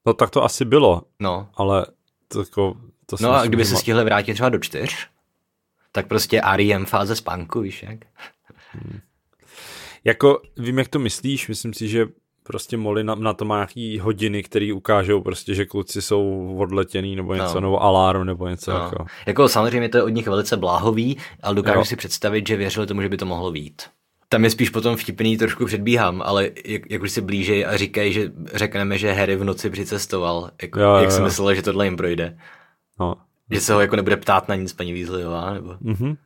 [0.07, 1.87] No tak to asi bylo, no, ale
[2.29, 5.07] to, jako, to no a kdyby se stihli vrátit třeba do čtyř,
[5.93, 7.99] tak prostě REM fáze spánku, víš jak?
[10.05, 12.07] Jako, vím, jak to myslíš, myslím si, že
[12.43, 17.17] prostě Molly na, na to má nějaký hodiny, které ukážou prostě, že kluci jsou odletěný
[17.17, 17.61] nebo něco, No.
[17.61, 18.79] nebo alarm nebo něco No.
[18.79, 19.07] jako.
[19.27, 21.85] Jako samozřejmě to je od nich velice bláhový, ale dokážu Jo.
[21.85, 23.83] si představit, že věřili tomu, že by to mohlo být.
[24.29, 28.13] Tam je spíš potom vtipný, trošku předbíhám, ale jak, jak už si blíží a říkají,
[28.13, 31.25] že řekneme, že Harry v noci přicestoval, jako, Jo, jo, jak si jo.
[31.25, 32.39] myslel, že tohle jim projde.
[33.01, 33.15] No.
[33.51, 36.17] Že se ho jako nebude ptát na nic paní Weasleyová, nebo Mhm.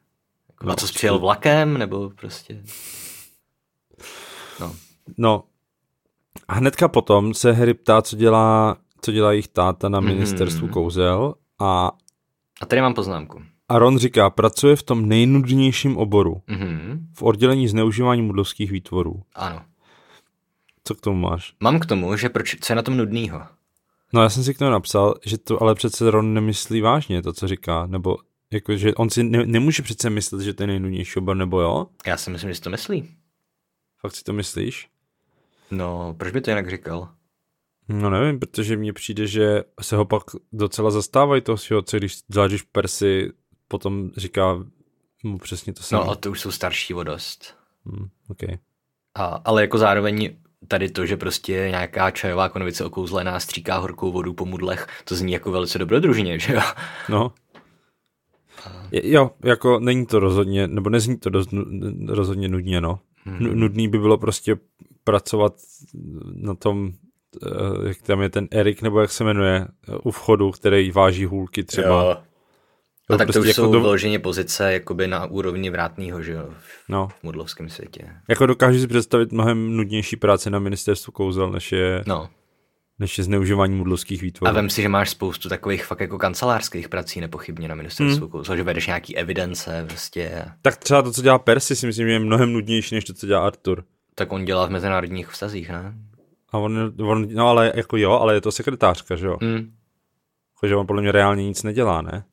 [0.50, 2.62] jako, na co jsi přijel vlakem, nebo prostě...
[4.60, 4.74] No,
[5.18, 5.44] No.
[6.48, 10.72] A hnedka potom se Harry ptá, co dělá, co dělá jejich táta na ministerstvu Mhm.
[10.72, 11.90] kouzel a
[12.62, 13.42] a tady mám poznámku.
[13.70, 19.22] A Ron říká, pracuje v tom nejnudnějším oboru, Mhm, v oddělení zneužívání mudlovských výtvorů.
[19.34, 19.62] ano.
[20.84, 21.54] Co k tomu máš?
[21.60, 23.42] Mám k tomu, že proč, co je na tom nudnýho?
[24.12, 27.32] No já jsem si k tomu napsal, že to ale přece Ron nemyslí vážně to,
[27.32, 28.16] co říká, nebo
[28.50, 31.86] jako, že on si ne, nemůže přece myslet, že to je nejnudnější obor, nebo jo?
[32.06, 33.08] Já si myslím, že si to myslí.
[34.00, 34.88] Fakt si to myslíš?
[35.70, 37.08] No, proč by to jinak říkal?
[37.88, 42.18] No nevím, protože mně přijde, že se ho pak docela zastávají toho svého otce, když
[42.28, 43.32] zvlášť Percy
[43.70, 44.64] potom říká
[45.22, 46.04] mu přesně to samé.
[46.04, 47.54] No a to už jsou starší o dost.
[47.86, 48.58] Hmm, okay.
[49.14, 50.36] A, ale jako zároveň
[50.68, 55.32] tady to, že prostě nějaká čajová konvice okouzlená stříká horkou vodu po mudlech, to zní
[55.32, 56.60] jako velice dobrodružně, že jo?
[57.08, 57.32] No.
[58.90, 61.64] Je- Jo, jako není to rozhodně, nebo nezní to dost, nu-
[62.08, 63.00] rozhodně nudně, no.
[63.26, 64.56] Nu- Nudný by bylo prostě
[65.04, 65.54] pracovat
[66.34, 66.92] na tom,
[67.46, 71.24] eh, jak tam je ten Erik, nebo jak se jmenuje, eh, u vchodu, který váží
[71.24, 72.22] hůlky třeba.
[73.14, 76.32] A tak to prostě už jako jsou do- vyloženě pozice jakoby na úrovni vrátného, že
[76.32, 78.08] jo, v No, mudlovském světě.
[78.28, 82.28] jako dokážu si představit mnohem nudnější práce na ministerstvu kouzel, než je, No.
[82.98, 84.48] než je zneužívání mudlovských výtvorů.
[84.50, 88.56] A vem si, že máš spoustu takových fakt jako kancelářských prací nepochybně na ministerstvu, hmm.
[88.56, 92.18] že vedeš nějaký evidence, prostě, Tak třeba to, co dělá Percy, si myslím, že je
[92.18, 93.84] mnohem nudnější, než to, co dělá Arthur.
[94.14, 95.94] tak on dělá v mezinárodních vztazích, ne?
[96.52, 99.36] A on, on, no ale jako jo, ale je to sekretářka, že jo?
[99.42, 99.72] Hmm.
[100.56, 102.24] Jakože on podle mě reálně nic nedělá, ne?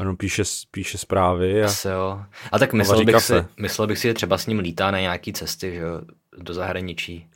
[0.00, 1.66] On píše, píše zprávy a...
[1.66, 2.20] Asi jo.
[2.52, 3.42] A tak myslel bych, kafe.
[3.42, 6.00] si, myslel bych si, že třeba s ním lítá na nějaký cesty, že jo,
[6.38, 7.26] do zahraničí.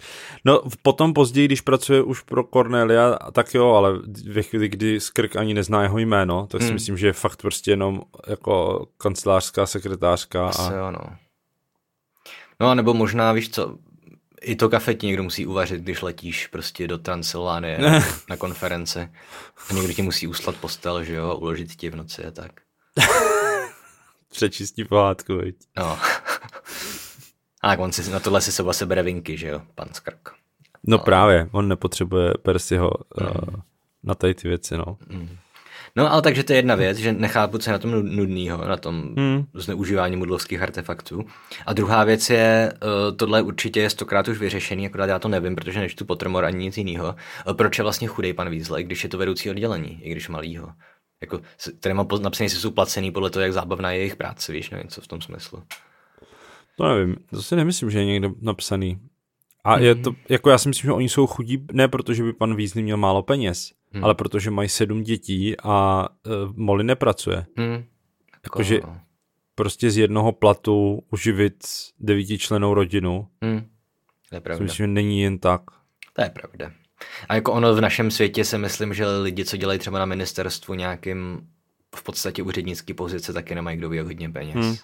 [0.45, 3.93] No potom později, když pracuje už pro Cornelia, tak jo, ale
[4.31, 6.75] ve chvíli, kdy Skrk ani nezná jeho jméno, tak si Hmm.
[6.75, 11.01] myslím, že je fakt prostě jenom jako kancelářská sekretářka Asi a jo, no.
[12.61, 13.79] No a nebo možná, víš co,
[14.41, 19.09] i to kafe ti někdo musí uvařit, když letíš prostě do Transylvánie na, na konferenci.
[19.71, 22.53] A někdo ti musí uslat postel, že jo, uložit ti v noci a tak.
[24.31, 25.57] přečistí pohádku, viď?
[25.77, 25.99] No.
[27.63, 30.29] A tak on si na tohle si seba sebere vinky, že jo, pan Skrk.
[30.87, 33.29] No právě, on nepotřebuje Percyho Hmm.
[33.29, 33.61] uh,
[34.03, 34.97] na tady ty věci, no.
[35.97, 38.69] No ale takže to je jedna věc, že nechápu, co je na tom nud- nudnýho,
[38.69, 39.45] na tom Hmm.
[39.55, 41.25] zneužívání mudlovských artefaktů.
[41.67, 45.57] A druhá věc je, uh, tohle určitě je stokrát už vyřešený, akorát já to nevím,
[45.57, 47.15] protože nečtu Pottermore ani nic jiného.
[47.49, 50.73] Uh, proč je vlastně chudej pan Weasley, když je to vedoucí oddělení, i když malýho?
[51.21, 51.41] Jako,
[51.81, 54.79] tady mám napsaný, že jsou placený podle toho, jak zábavná je jejich práce, víš, no
[54.79, 55.63] něco v tom smyslu.
[56.77, 58.99] To nevím, to si nemyslím, že je někde napsaný.
[59.69, 62.57] A je to, jako já si myslím, že oni jsou chudí, ne protože by pan
[62.57, 64.05] Weasley měl málo peněz, Hmm.
[64.05, 67.47] ale protože mají sedm dětí a uh, Molly nepracuje.
[67.57, 67.85] Hmm.
[68.45, 69.01] Jakože no.
[69.55, 71.55] prostě z jednoho platu uživit
[72.01, 73.29] devítičlenou rodinu.
[73.43, 73.67] Hmm.
[74.29, 74.63] To je pravda.
[74.63, 75.63] Myslím, že není jen tak.
[76.13, 76.73] To je pravda.
[77.29, 80.75] A jako ono v našem světě si myslím, že lidi, co dělají třeba na ministerstvu
[80.75, 81.49] nějakým
[81.97, 84.55] v podstatě úřednický pozice, taky nemají kdo ví hodně peněz.
[84.55, 84.77] Hmm.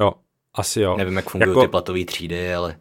[0.00, 0.12] Jo,
[0.54, 0.96] asi jo.
[0.96, 2.76] Nevím, jak fungují jako, ty platové třídy, ale...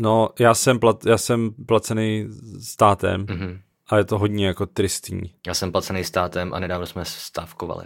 [0.00, 2.28] No, já jsem, plat, já jsem placený
[2.60, 3.60] státem mm-hmm.
[3.88, 5.34] a je to hodně jako tristní.
[5.46, 7.84] Já jsem placený státem a nedávno jsme stávkovali.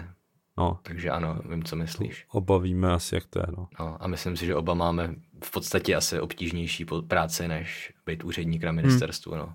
[0.56, 0.78] No.
[0.82, 2.26] Takže ano, vím, co myslíš.
[2.28, 3.46] Oba víme asi, jak to je.
[3.56, 3.68] No.
[3.80, 8.64] No, a myslím si, že oba máme v podstatě asi obtížnější práci, než být úředník
[8.64, 9.32] na ministerstvu.
[9.32, 9.40] Hmm.
[9.40, 9.54] No.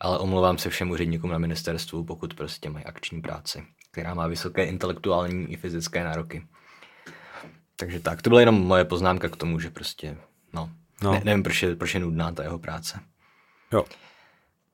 [0.00, 4.64] Ale omlouvám se všem úředníkům na ministerstvu, pokud prostě mají akční práci, která má vysoké
[4.64, 6.42] intelektuální i fyzické nároky.
[7.76, 10.16] Takže tak, to byla jenom moje poznámka k tomu, že prostě,
[10.52, 10.70] no,
[11.02, 11.12] no.
[11.12, 13.00] Ne, nevím, proč je, proč je nudná ta jeho práce.
[13.72, 13.84] Jo.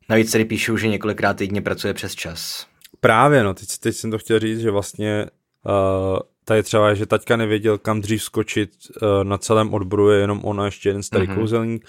[0.08, 2.66] Navíc tady píšou, že několikrát týdně pracuje přes čas.
[3.00, 5.26] Právě, no, teď, teď jsem to chtěl říct, že vlastně
[5.66, 8.70] uh, tady třeba, že taťka nevěděl, kam dřív skočit,
[9.02, 11.34] uh, na celém odboru je jenom ona, ještě jeden starý mm-hmm.
[11.34, 11.88] kouzelník.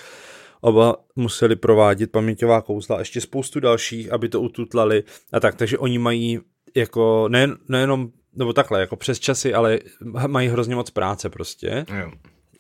[0.61, 5.77] Oba museli provádět paměťová kouzla a ještě spoustu dalších, aby to ututlali a tak, takže
[5.77, 6.39] oni mají
[6.75, 9.79] jako ne, nejenom, nebo takhle, jako přes časy, ale
[10.27, 11.85] mají hrozně moc práce prostě.
[11.99, 12.11] Jo.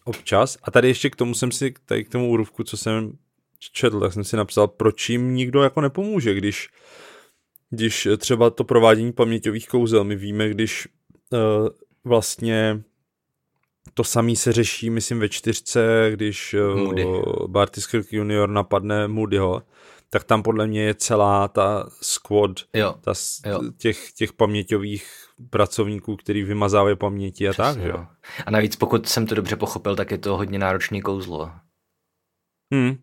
[0.07, 0.57] Občas.
[0.63, 3.11] A tady ještě k tomu jsem si, tady k tomu úrovku, co jsem
[3.59, 6.69] četl, tak jsem si napsal, proč jim nikdo jako nepomůže, když
[7.69, 10.87] když třeba to provádění paměťových kouzel, my víme, když
[11.31, 11.39] uh,
[12.03, 12.81] vlastně
[13.93, 19.63] to samý se řeší, myslím, ve čtyřce, když uh, Barty Skirk junior napadne Moodyho,
[20.09, 23.13] tak tam podle mě je celá ta squad jo, ta,
[23.45, 23.59] jo.
[23.77, 28.05] Těch, těch paměťových pracovníků, který vymazávají paměti a Přesně, tak, jo.
[28.45, 31.51] A navíc, pokud jsem to dobře pochopil, tak je to hodně náročný kouzlo.
[32.73, 32.97] Hmm,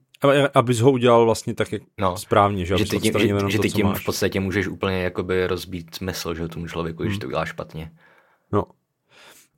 [0.54, 3.70] abys ho udělal vlastně tak jak no, správně, že, že ty tím, že, že ty
[3.70, 7.08] tím v podstatě můžeš úplně jakoby rozbít smysl, že tomu člověku, hmm.
[7.08, 7.90] když to uděláš špatně.
[8.52, 8.64] No.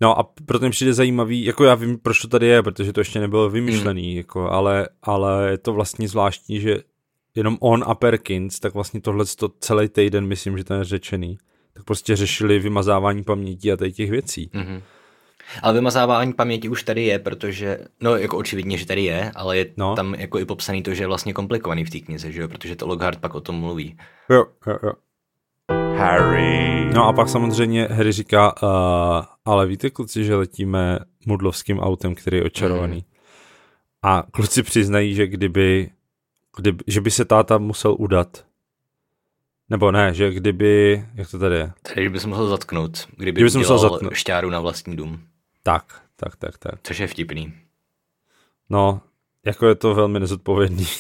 [0.01, 3.01] No a proto mi přijde zajímavý, jako já vím, proč to tady je, protože to
[3.01, 4.17] ještě nebylo vymyšlený, hmm.
[4.17, 6.77] jako, ale, ale je to vlastně zvláštní, že
[7.37, 11.39] jenom on a Perkins, tak vlastně tohle to celý týden, myslím, že ten je řečený,
[11.73, 14.51] tak prostě řešili vymazávání paměti a těch věcí.
[14.55, 14.83] Mm-hmm.
[15.63, 19.67] Ale vymazávání paměti už tady je, protože, no jako očividně, že tady je, ale je
[19.77, 19.97] no.
[19.97, 22.77] tam jako i popsaný to, že je vlastně komplikovaný v té knize, že jo, protože
[22.77, 23.97] to Lockhart pak o tom mluví.
[24.31, 24.93] Jo, jo, jo.
[25.97, 26.91] Harry.
[26.95, 32.37] No a pak samozřejmě Harry říká, uh, ale víte kluci, že letíme mudlovským autem, který
[32.37, 32.97] je očarovaný.
[32.97, 33.03] Mm.
[34.03, 35.91] A kluci přiznají, že kdyby,
[36.57, 38.45] kdyby, že by se táta musel udat,
[39.71, 41.73] nebo ne, že kdyby, jak to tady je?
[41.95, 44.15] Tady by se musel zatknout, kdyby, kdyby se musel zatknout.
[44.15, 45.21] šťáru na vlastní dům.
[45.63, 46.75] Tak, tak, tak, tak.
[46.83, 47.55] Což je vtipný.
[48.71, 49.01] No,
[49.45, 50.87] jako je to velmi nezodpovědný.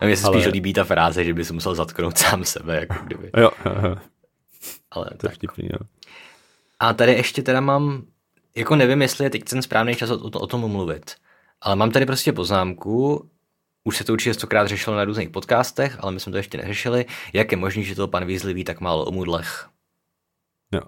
[0.00, 0.40] A mně se ale...
[0.40, 3.30] spíš líbí ta fráze, že by se musel zatknout sám sebe, jako kdyby.
[3.36, 3.96] Jo, jo, jo.
[4.90, 5.78] Ale to je vtipný, jo.
[6.78, 8.02] A tady ještě teda mám,
[8.54, 11.10] jako nevím, jestli je teď ten správný čas o, o, o tom mluvit,
[11.60, 13.28] ale mám tady prostě poznámku,
[13.84, 17.06] už se to určitě stokrát řešilo na různých podcastech, ale my jsme to ještě neřešili,
[17.32, 19.68] jak je možné, že to pan Weasley ví tak málo o mudlech.
[20.72, 20.80] Jo.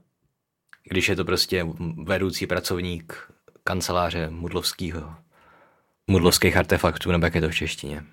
[0.84, 1.66] Když je to prostě
[2.04, 3.32] vedoucí pracovník
[3.64, 5.14] kanceláře mudlovského,
[6.06, 8.04] mudlovských artefaktů, nebo jak je to v češtině.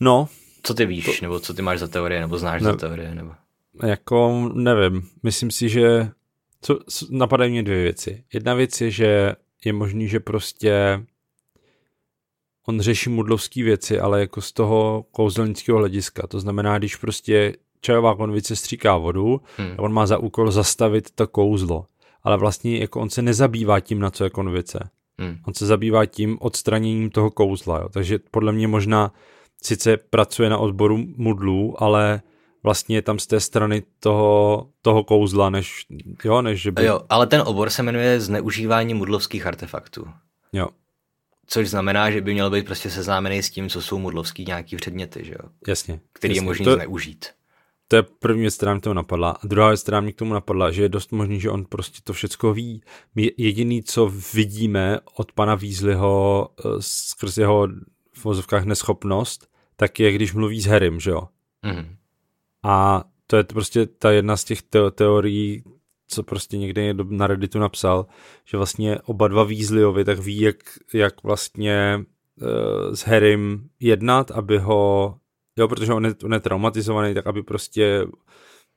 [0.00, 0.28] No.
[0.62, 1.12] Co ty víš, to...
[1.22, 2.70] nebo co ty máš za teorie, nebo znáš ne...
[2.70, 3.34] za teorie, nebo...
[3.82, 5.08] Jako, nevím.
[5.22, 6.10] Myslím si, že
[6.60, 6.78] co,
[7.10, 8.24] napadají mě dvě věci.
[8.32, 9.32] Jedna věc je, že
[9.64, 11.00] je možný, že prostě
[12.68, 16.26] on řeší mudlovský věci, ale jako z toho kouzelnického hlediska.
[16.26, 19.74] To znamená, když prostě čajová konvice stříká vodu, hmm.
[19.78, 21.86] on má za úkol zastavit to kouzlo.
[22.22, 24.90] Ale vlastně jako on se nezabývá tím, na co je konvice.
[25.18, 25.38] Hmm.
[25.46, 27.78] On se zabývá tím odstraněním toho kouzla.
[27.78, 27.88] Jo.
[27.88, 29.12] Takže podle mě možná
[29.62, 32.22] sice pracuje na odboru mudlů, ale
[32.62, 35.86] vlastně je tam z té strany toho, toho kouzla, než,
[36.24, 36.84] jo, než že by...
[36.84, 40.06] Jo, ale ten obor se jmenuje zneužívání mudlovských artefaktů.
[40.52, 40.68] Jo.
[41.46, 45.24] Což znamená, že by měl být prostě seznámený s tím, co jsou mudlovský nějaký předměty,
[45.24, 45.50] že jo?
[45.68, 46.00] Jasně.
[46.12, 46.44] Který jasně.
[46.44, 47.26] je možný to, zneužít.
[47.88, 49.30] To je první věc, která mi to napadla.
[49.30, 51.98] A druhá věc, která mě k tomu napadla, že je dost možný, že on prostě
[52.04, 52.82] to všecko ví.
[53.14, 57.68] My jediný, co vidíme od pana Weasleyho eh, skrz jeho
[58.12, 61.28] v vozovkách neschopnost, tak je, když mluví s Harrym, že jo?
[61.62, 61.96] Mm.
[62.62, 65.62] A to je prostě ta jedna z těch te- teorií,
[66.08, 68.06] co prostě někde na Redditu napsal,
[68.44, 70.56] že vlastně oba dva Weasleyovi tak ví, jak,
[70.94, 72.04] jak vlastně
[72.42, 75.14] uh, s Harrym jednat, aby ho,
[75.56, 78.06] jo, protože on je, on je traumatizovaný, tak aby prostě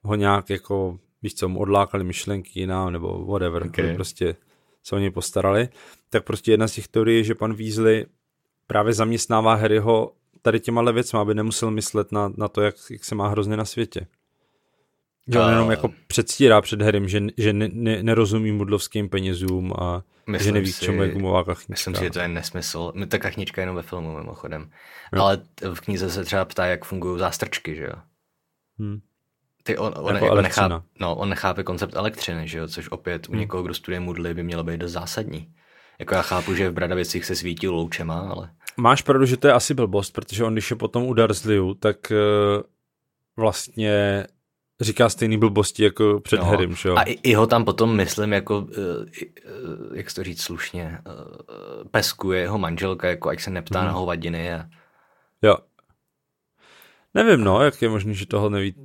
[0.03, 3.85] ho nějak jako, víš co, mu odlákali myšlenky jinam, nebo whatever, okay.
[3.85, 4.35] aby prostě
[4.83, 5.69] se o něj postarali,
[6.09, 8.05] tak prostě jedna z těch teorií je, že pan Weasley
[8.67, 13.15] právě zaměstnává Harryho tady těma věcma, aby nemusel myslet na, na to, jak, jak se
[13.15, 14.07] má hrozně na světě.
[15.27, 20.03] Že on jenom jako předstírá před Harrym, že, že ne, ne, nerozumí mudlovským penězům a
[20.27, 21.71] myslím že neví, si, čemu je gumová kachnička.
[21.71, 22.93] Myslím si, že to je nesmysl.
[23.07, 24.69] Ta kachnička je jenom ve filmu mimochodem.
[25.13, 25.21] Jo.
[25.21, 25.41] Ale
[25.73, 27.93] v knize se třeba ptá, jak fungují zástrčky, že jo?
[28.79, 28.99] Hmm.
[29.63, 32.67] Ty on, on, jako on, nechápe, no, on nechápe koncept elektřiny, že jo?
[32.67, 33.39] což opět u hmm.
[33.39, 35.53] někoho, kdo studuje mudly, by mělo být dost zásadní.
[35.99, 38.49] Jako já chápu, že v Bradavicích se svítil loučema, ale...
[38.77, 41.97] Máš pravdu, že to je asi blbost, protože on, když je potom u Darzliu, tak
[42.11, 42.63] uh,
[43.37, 44.25] vlastně
[44.81, 46.95] říká stejný blbosti jako před no, Harrym, že jo?
[46.95, 51.87] A i, i ho tam potom, myslím, jako, uh, uh, jak to říct slušně, uh,
[51.91, 53.87] peskuje jeho manželka, jako ať se neptá hmm.
[53.87, 54.53] na hovadiny.
[54.53, 54.65] A...
[55.41, 55.57] Jo.
[57.13, 58.75] Nevím, no, jak je možné, že toho neví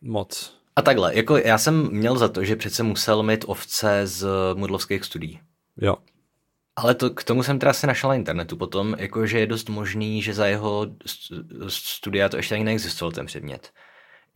[0.00, 0.60] moc.
[0.76, 5.04] A takhle, jako já jsem měl za to, že přece musel mít ovce z mudlovských
[5.04, 5.40] studií.
[5.76, 5.96] Jo.
[6.76, 10.22] Ale to, k tomu jsem teda se našel na internetu potom, jakože je dost možný,
[10.22, 10.86] že za jeho
[11.68, 13.72] studia to ještě ani neexistoval ten předmět.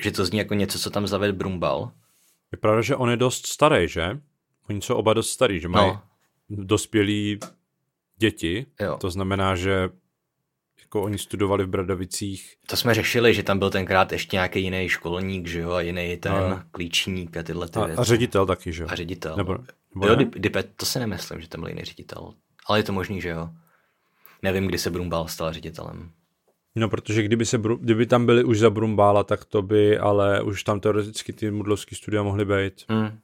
[0.03, 1.93] Že to zní jako něco, co tam zavedl Brumbal.
[2.53, 4.21] Je pravda, že on je dost starý, že?
[4.69, 6.03] Oni jsou oba dost starý, že mají no.
[6.65, 7.39] dospělí
[8.17, 8.67] děti.
[8.81, 8.97] Jo.
[9.01, 9.89] To znamená, že
[10.81, 12.55] jako oni studovali v Bradavicích.
[12.67, 16.17] To jsme řešili, že tam byl tenkrát ještě nějaký jiný školník, že jo, a jiný
[16.17, 16.63] ten no.
[16.71, 18.01] klíčník a tyhle ty a, věci.
[18.01, 18.89] A ředitel taky, že jo?
[18.91, 19.37] A ředitel.
[19.37, 19.59] Nebo,
[19.95, 22.35] nebo jo, Dipet, to si nemyslím, že tam byl jiný ředitel.
[22.67, 23.51] Ale je to možný, že jo.
[24.43, 26.11] Nevím, kdy se Brumbál stal ředitelem.
[26.77, 30.63] No, protože kdyby, se, kdyby tam byli už za Brumbála, tak to by, ale už
[30.63, 32.85] tam teoreticky ty mudlovský studia mohly být.
[32.89, 33.19] Mm.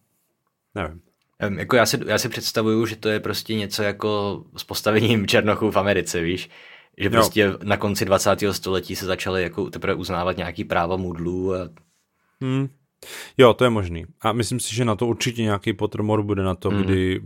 [0.74, 1.01] Nevím.
[1.48, 5.26] Um, jako já si, já si představuju, že to je prostě něco jako s postavením
[5.26, 6.51] Černochů v Americe, víš?
[6.98, 7.59] Že prostě jo.
[7.62, 8.38] na konci 20.
[8.51, 11.68] století se začaly jako teprve uznávat nějaký práva mudlů a...
[12.40, 12.68] Hmm.
[13.38, 14.05] Jo, to je možný.
[14.20, 16.82] A myslím si, že na to určitě nějaký potrmor bude na to, hmm.
[16.82, 17.20] kdy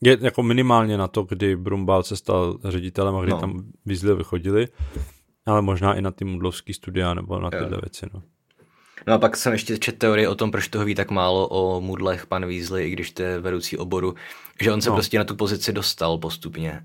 [0.00, 3.40] je jako minimálně na to, kdy Brumbal se stal ředitelem a kdy no.
[3.40, 4.68] tam výzly vychodili,
[5.46, 7.80] ale možná i na ty mudlovský studia nebo na tyhle jo.
[7.82, 8.06] věci.
[8.14, 8.22] No.
[9.06, 11.80] No a pak jsem ještě četl teorii o tom, proč toho ví tak málo o
[11.80, 14.14] mudlech pan Weasley, i když to je vedoucí oboru,
[14.60, 14.96] že on se no.
[14.96, 16.82] prostě na tu pozici dostal postupně.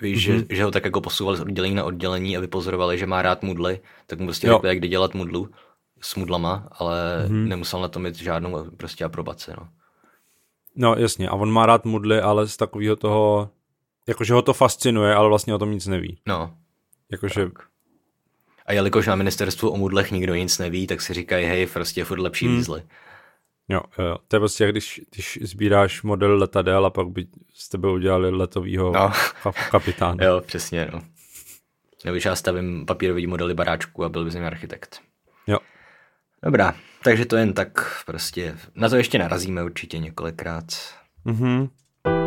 [0.00, 0.32] Víš, mm-hmm.
[0.32, 0.46] že, mhm.
[0.50, 3.80] že ho tak jako posouvali z oddělení na oddělení a vypozorovali, že má rád mudly,
[4.06, 5.48] tak mu prostě řekli, jak kdy dělat mudlu
[6.00, 7.48] s mudlama, ale mm-hmm.
[7.48, 9.68] nemusel na to mít žádnou prostě aprobaci, no.
[10.76, 13.50] No jasně, a on má rád mudly, ale z takového toho,
[14.08, 16.18] jakože ho to fascinuje, ale vlastně o tom nic neví.
[16.26, 16.54] No.
[17.12, 17.44] Jakože...
[17.44, 17.75] Tak.
[18.66, 22.04] A jelikož na ministerstvu o mudlech nikdo nic neví, tak si říkají, hej, prostě je
[22.04, 22.56] furt lepší hmm.
[22.56, 22.82] výzly.
[23.68, 27.90] Jo, jo, to je prostě, když, když sbíráš model letadel a pak by s tebe
[27.90, 29.12] udělali letovýho no.
[29.70, 30.24] kapitána.
[30.24, 31.02] jo, přesně, no.
[32.04, 35.00] Nebo já stavím papírový modely baráčku a byl by z architekt.
[35.46, 35.58] Jo.
[36.44, 40.64] Dobrá, takže to jen tak prostě, na to ještě narazíme určitě několikrát.
[41.24, 41.68] Mhm.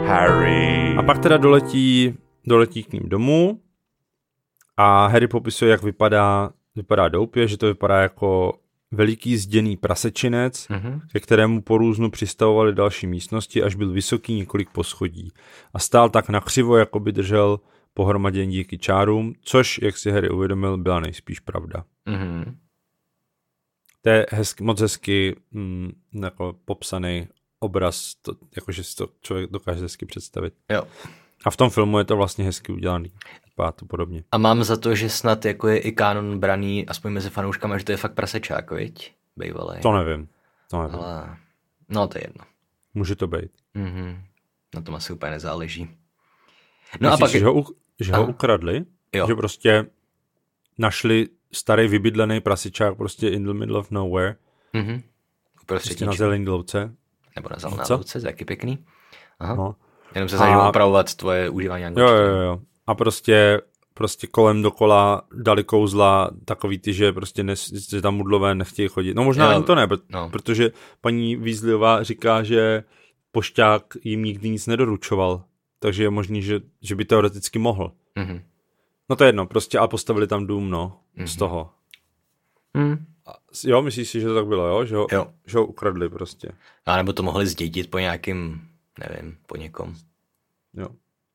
[0.05, 0.95] Harry.
[0.97, 2.17] A pak teda doletí,
[2.47, 3.59] doletí k ním domů
[4.81, 8.53] a Harry popisuje, jak vypadá, vypadá doupě, že to vypadá jako
[8.91, 11.01] veliký zděný prasečinec, mm-hmm.
[11.11, 15.31] ke kterému po různu přistavovali další místnosti, až byl vysoký několik poschodí.
[15.73, 17.59] A stál tak nakřivo, jako by držel
[17.93, 21.83] pohromadě díky čárům, což, jak si Harry uvědomil, byla nejspíš pravda.
[22.07, 22.55] Mm-hmm.
[24.01, 25.91] To je hezky, moc hezky mm,
[26.23, 27.27] jako popsaný
[27.59, 30.53] obraz, to, jakože si to člověk dokáže hezky představit.
[30.69, 30.83] Jo.
[31.45, 33.11] A v tom filmu je to vlastně hezky udělaný.
[33.45, 34.23] Vypadá to podobně.
[34.31, 37.85] A mám za to, že snad jako je i kanon braný, aspoň mezi fanouškama, že
[37.85, 39.13] to je fakt prasečák, viď?
[39.37, 39.81] Bejvalej.
[39.81, 40.27] To nevím.
[40.69, 40.99] To nevím.
[40.99, 41.37] Ale...
[41.89, 42.45] No to je jedno.
[42.93, 43.51] Může to být.
[43.75, 44.21] Mm-hmm.
[44.75, 45.89] Na tom asi úplně nezáleží.
[46.99, 47.31] No Myslíš, a pak...
[47.31, 47.65] Že ho,
[47.99, 48.85] že ho ukradli?
[49.13, 49.27] Jo.
[49.27, 49.85] Že prostě
[50.77, 54.35] našli starý vybydlený prasičák prostě in the middle of nowhere.
[54.73, 55.01] Mhm.
[55.65, 56.95] Prostě na zelený louce.
[57.35, 58.85] Nebo na zelené louce, taky pěkný.
[59.39, 59.55] Aha.
[59.55, 59.75] No.
[60.15, 60.69] Jenom se snažím a...
[60.69, 62.17] opravovat tvoje užívání angličtiny.
[62.17, 62.59] Jo, jo, jo.
[62.87, 63.61] A prostě,
[63.93, 67.53] prostě kolem dokola dali kouzla takový ty, že prostě ne,
[67.89, 69.13] že tam mudlové nechtějí chodit.
[69.13, 70.29] No možná jo, ani to ne, no.
[70.29, 72.83] protože paní Vízliová říká, že
[73.31, 75.43] pošťák jim nikdy nic nedoručoval.
[75.79, 77.91] Takže je možný, že, že by teoreticky mohl.
[78.17, 78.41] Mm-hmm.
[79.09, 81.25] No to je jedno, prostě a postavili tam dům, no, mm-hmm.
[81.25, 81.69] z toho.
[82.73, 83.05] Mm.
[83.25, 83.33] A,
[83.63, 84.85] jo, myslíš si, že to tak bylo, jo?
[84.85, 85.27] Že ho, jo.
[85.45, 86.51] Že ho ukradli prostě.
[86.85, 88.61] A nebo to mohli zdědit po nějakým,
[88.99, 89.95] nevím, po někom.
[90.73, 90.87] Jo.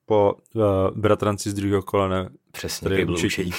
[0.07, 0.63] Po uh,
[0.95, 2.29] bratranci z druhého kolene.
[2.53, 3.53] Přesně, který byl učení.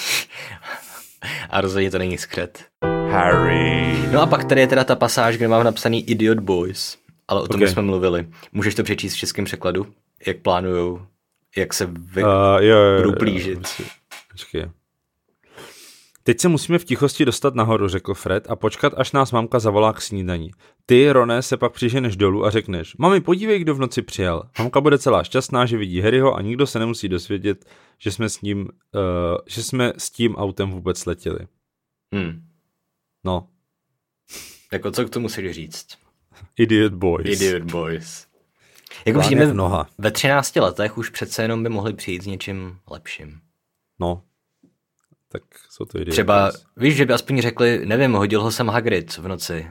[1.50, 2.64] a rozhodně to není skřet.
[3.10, 4.08] Harry.
[4.12, 6.98] No a pak tady je teda ta pasáž, kde mám napsaný Idiot Boys.
[7.28, 7.72] Ale o tom okay.
[7.72, 8.28] jsme mluvili.
[8.52, 9.86] Můžeš to přečíst v českém překladu?
[10.26, 11.06] Jak plánujou,
[11.56, 12.22] jak se vy...
[12.22, 12.28] uh,
[12.58, 13.58] jo, jo, budou plížit.
[14.30, 14.70] Počkej.
[16.26, 19.92] Teď se musíme v tichosti dostat nahoru, řekl Fred, a počkat, až nás mamka zavolá
[19.92, 20.50] k snídaní.
[20.86, 24.42] Ty, Roné, se pak přiženeš dolů a řekneš, mami, podívej, kdo v noci přijel.
[24.58, 27.64] Mamka bude celá šťastná, že vidí Harryho a nikdo se nemusí dosvědět,
[27.98, 28.68] že jsme s ním, uh,
[29.46, 31.38] že jsme s tím autem vůbec letěli.
[32.14, 32.42] Hmm.
[33.24, 33.48] No.
[34.72, 35.86] Jako co k tomu musíš říct?
[36.58, 37.40] Idiot boys.
[37.40, 38.26] Idiot boys.
[39.04, 39.88] Jako v noha.
[39.98, 43.40] ve 13 letech už přece jenom by mohli přijít s něčím lepším.
[44.00, 44.22] No.
[45.40, 49.16] Tak jsou to idiot Třeba, víš, že by aspoň řekli, nevím, hodil ho sem Hagrid
[49.16, 49.66] v noci.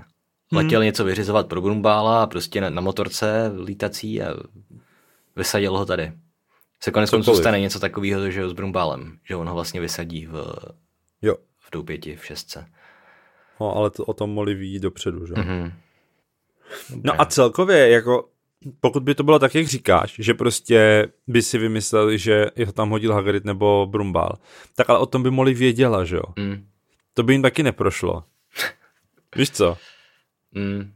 [0.52, 0.86] Letěl Hmm.
[0.86, 4.34] něco vyřizovat pro Brumbála a prostě na, na motorce lítací a
[5.36, 6.12] vysadil ho tady.
[6.84, 10.26] Se konec konců stane něco takového, že jo, s Brumbálem, že on ho vlastně vysadí
[10.26, 10.56] v,
[11.22, 11.36] Jo.
[11.60, 12.66] v doupěti, v šestce.
[13.62, 15.34] No, ale to, o tom mohli ví dopředu, že?
[15.38, 15.74] Mhm.
[17.04, 18.30] No a celkově, jako,
[18.80, 22.90] pokud by to bylo tak, jak říkáš, že prostě by si vymysleli, že ho tam
[22.90, 24.38] hodil Hagrid nebo Brumbál,
[24.76, 26.24] tak ale o tom by Molly věděla, že jo?
[26.40, 26.68] Mm.
[27.14, 28.24] To by jim taky neprošlo.
[29.36, 29.78] Víš co?
[30.52, 30.94] Mm.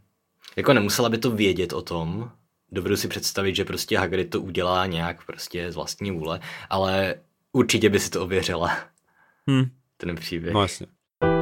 [0.55, 2.31] Jako nemusela by to vědět o tom,
[2.71, 6.39] dovedu si představit, že prostě Hagrid to udělá nějak prostě z vlastní vůle,
[6.69, 7.15] ale
[7.51, 8.77] určitě by si to ověřila,
[9.49, 9.69] Hm.
[9.97, 10.53] ten příběh.
[10.53, 10.87] No jasně.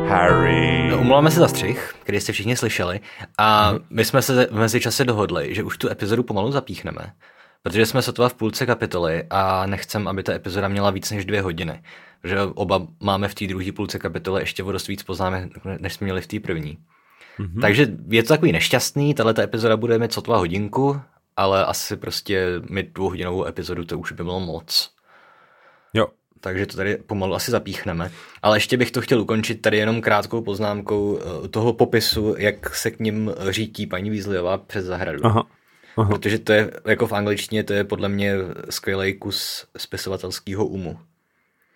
[0.08, 0.90] Harry.
[0.90, 3.00] No, Umláme se za střih, který jste všichni slyšeli
[3.38, 7.14] a my jsme se v mezičase dohodli, že už tu epizodu pomalu zapíchneme,
[7.64, 11.42] protože jsme sotva v půlce kapitoly a nechcem, aby ta epizoda měla víc než dvě
[11.42, 11.82] hodiny.
[12.22, 16.06] Protože oba máme v té druhé půlce kapitoly ještě o dost víc poznámek, než jsme
[16.06, 16.78] měli v té první.
[17.40, 17.62] Mm-hmm.
[17.62, 21.02] Takže je to takový nešťastný, tahle epizoda bude mít sotva hodinku,
[21.38, 24.97] ale asi prostě mít dvouhodinovou epizodu to už by bylo moc.
[26.40, 28.12] Takže to tady pomalu asi zapíchneme.
[28.42, 32.92] Ale ještě bych to chtěl ukončit tady jenom krátkou poznámkou eh, toho popisu, jak se
[32.92, 35.26] k ním řítí paní Weasleyová přes zahradu.
[35.26, 35.48] Aha.
[35.98, 36.10] Aha.
[36.10, 38.34] Protože to je, jako v angličtině, to je podle mě
[38.70, 41.00] skvělý kus spisovatelského umu.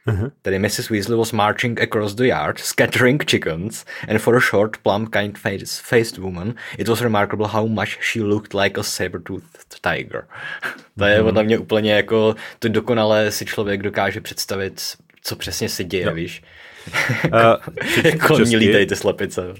[0.07, 0.31] Uh-huh.
[0.41, 0.89] Tedy Mrs.
[0.89, 6.55] Weasley was marching across the yard, scattering chickens, and for a short, plump, kind-faced woman,
[6.77, 10.27] it was remarkable how much she looked like a saber-toothed tiger.
[10.97, 14.81] to je podle mě úplně jako, to dokonale si člověk dokáže představit,
[15.23, 16.13] co přesně se děje, Jo.
[16.13, 16.43] víš.
[17.25, 17.73] Uh,
[18.03, 19.53] jako ní lítají ty slepice.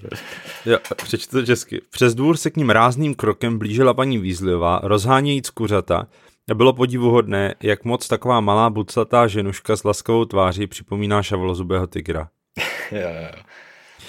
[0.66, 1.82] Jo, přečtu to česky.
[1.90, 6.08] Přes dvůr se k ním rázným krokem blížila paní Weasleyová, rozhánějíc kuřata
[6.54, 12.30] bylo podivuhodné, jak moc taková malá buclatá ženuška s laskavou tváří připomíná šavolozubého tygra.
[12.92, 13.44] jo, jo.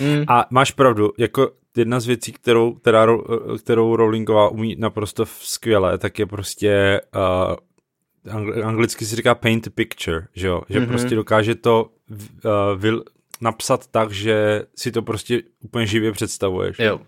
[0.01, 0.24] Mm.
[0.28, 5.99] A máš pravdu, jako jedna z věcí, kterou, která, Ro- kterou Rowlingová umí naprosto skvěle,
[5.99, 10.62] tak je prostě uh, angl- anglicky se říká paint a picture, že jo?
[10.68, 10.89] Že mm-hmm.
[10.89, 12.20] prostě dokáže to uh,
[12.76, 13.05] vil,
[13.41, 16.78] napsat tak, že si to prostě úplně živě představuješ.
[16.78, 17.01] Jo,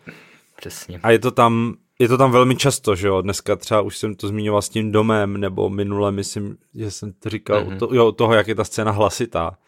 [0.57, 1.01] přesně.
[1.03, 4.15] A je to tam, je to tam velmi často, že jo, dneska třeba už jsem
[4.15, 7.79] to zmiňoval s tím domem, nebo minule myslím, že jsem to říkal, mm-hmm.
[7.79, 9.59] to, jo, toho, jak je ta scéna hlasitá.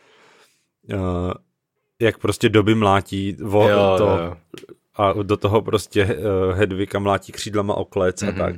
[0.95, 1.33] Uh,
[2.01, 4.37] jak prostě doby mlátí vo, Jo, to, jo, jo.
[4.95, 8.29] a do toho prostě uh, Hedvika mlátí křídlama o klec mm-hmm.
[8.29, 8.57] a tak.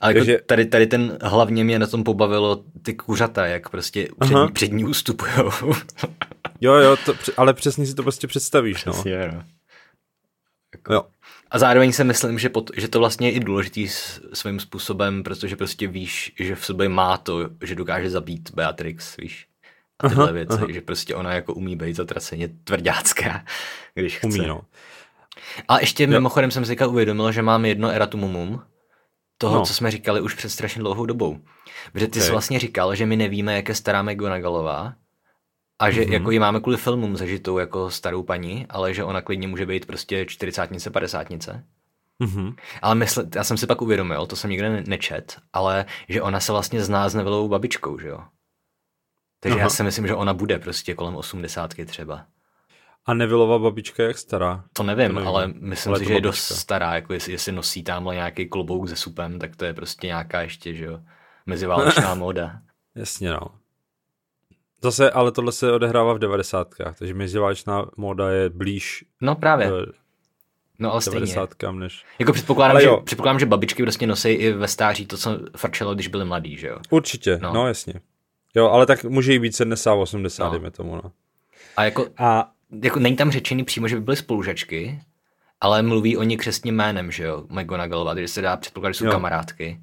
[0.00, 4.08] Ale jako Takže- tady, tady ten hlavně mě na tom pobavilo ty kuřata, jak prostě
[4.20, 4.44] před, Aha.
[4.46, 5.50] ní, před ní ustupujou.
[6.60, 8.92] Jo, jo, to, ale přesně si to prostě představíš, no.
[8.92, 9.44] Přesně, no.
[10.90, 11.02] Jo.
[11.50, 13.88] A zároveň si myslím, že, pot, že to vlastně je i důležitý
[14.32, 19.46] svým způsobem, protože prostě víš, že v sobě má to, že dokáže zabít Beatrix, víš?
[20.00, 20.66] A tyhle Aha, věci, aha.
[20.72, 23.44] že prostě ona jako umí být zatraceně tvrdácká,
[23.94, 24.26] když chce.
[24.26, 24.60] Umí, no.
[25.68, 28.62] A ještě mimochodem jsem si teďka uvědomil, že mám jedno eratumumum,
[29.38, 29.64] toho, No.
[29.66, 31.38] co jsme říkali už před strašně dlouhou dobou.
[31.92, 32.24] Protože ty Ok.
[32.24, 34.94] jsi vlastně říkal, že my nevíme, jak je stará McGonagallová
[35.78, 36.12] a že mm-hmm.
[36.12, 39.86] jako ji máme kvůli filmům zažitou jako starou paní, ale že ona klidně může být
[39.86, 41.64] prostě čtyřicátnice, padesátnice.
[42.18, 42.56] Mhm.
[42.82, 46.40] Ale mysl, já jsem si pak uvědomil, to jsem nikde ne- nečet, ale že ona
[46.40, 48.18] se vlastně zná s Nevillovou babičkou, že jo?
[49.40, 49.62] Takže Aha.
[49.64, 52.26] já si myslím, že ona bude prostě kolem osmdesátky třeba.
[53.06, 54.64] A Nevillova babička je jak stará?
[54.72, 55.28] To nevím, To nevím.
[55.28, 56.28] ale myslím Ale si, že je babička.
[56.28, 60.06] dost stará, jako jestli, jestli nosí tamhle nějaký klobouk se supem, tak to je prostě
[60.06, 61.00] nějaká ještě, že jo,
[61.46, 62.60] meziválečná móda.
[62.94, 63.40] Jasně, no.
[64.86, 69.92] Zase, ale tohle se odehrává v devadesátkách, takže meziválečná móda je blíž No právě, eh,
[70.78, 71.34] no ale stejně.
[71.72, 72.04] než...
[72.18, 73.00] Jako předpokládám, Ale že, jo.
[73.04, 76.68] předpokládám, že babičky prostě nosí i ve stáří to, co frčelo, když byli mladí, že
[76.68, 76.78] jo.
[76.90, 77.68] Určitě, no, No.
[77.68, 77.94] jasně.
[78.54, 80.50] Jo, ale tak může jí být 70, 80, No.
[80.50, 81.12] dejme tomu, no.
[81.76, 82.50] A jako, A
[82.82, 85.00] jako není tam řečený přímo, že by byly spolužačky,
[85.60, 89.04] ale mluví o ní křestním jménem, že jo, McGonagallova, takže se dá předpokládat, že jsou
[89.04, 89.10] Jo.
[89.12, 89.80] kamarádky.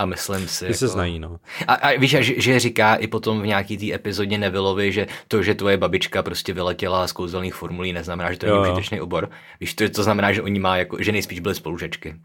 [0.00, 0.78] A myslím si, ty jako...
[0.78, 1.40] se znají, no.
[1.66, 5.06] A, a víš, a že, že říká i potom v nějaký té epizodě Nevillovi, že
[5.28, 9.00] to, že tvoje babička prostě vyletěla z kouzelných formulí, neznamená, že to je Jo, užitečný
[9.00, 9.30] obor.
[9.60, 12.16] Víš, to, to znamená, že oni má jako, že nejspíš byly spolužečky.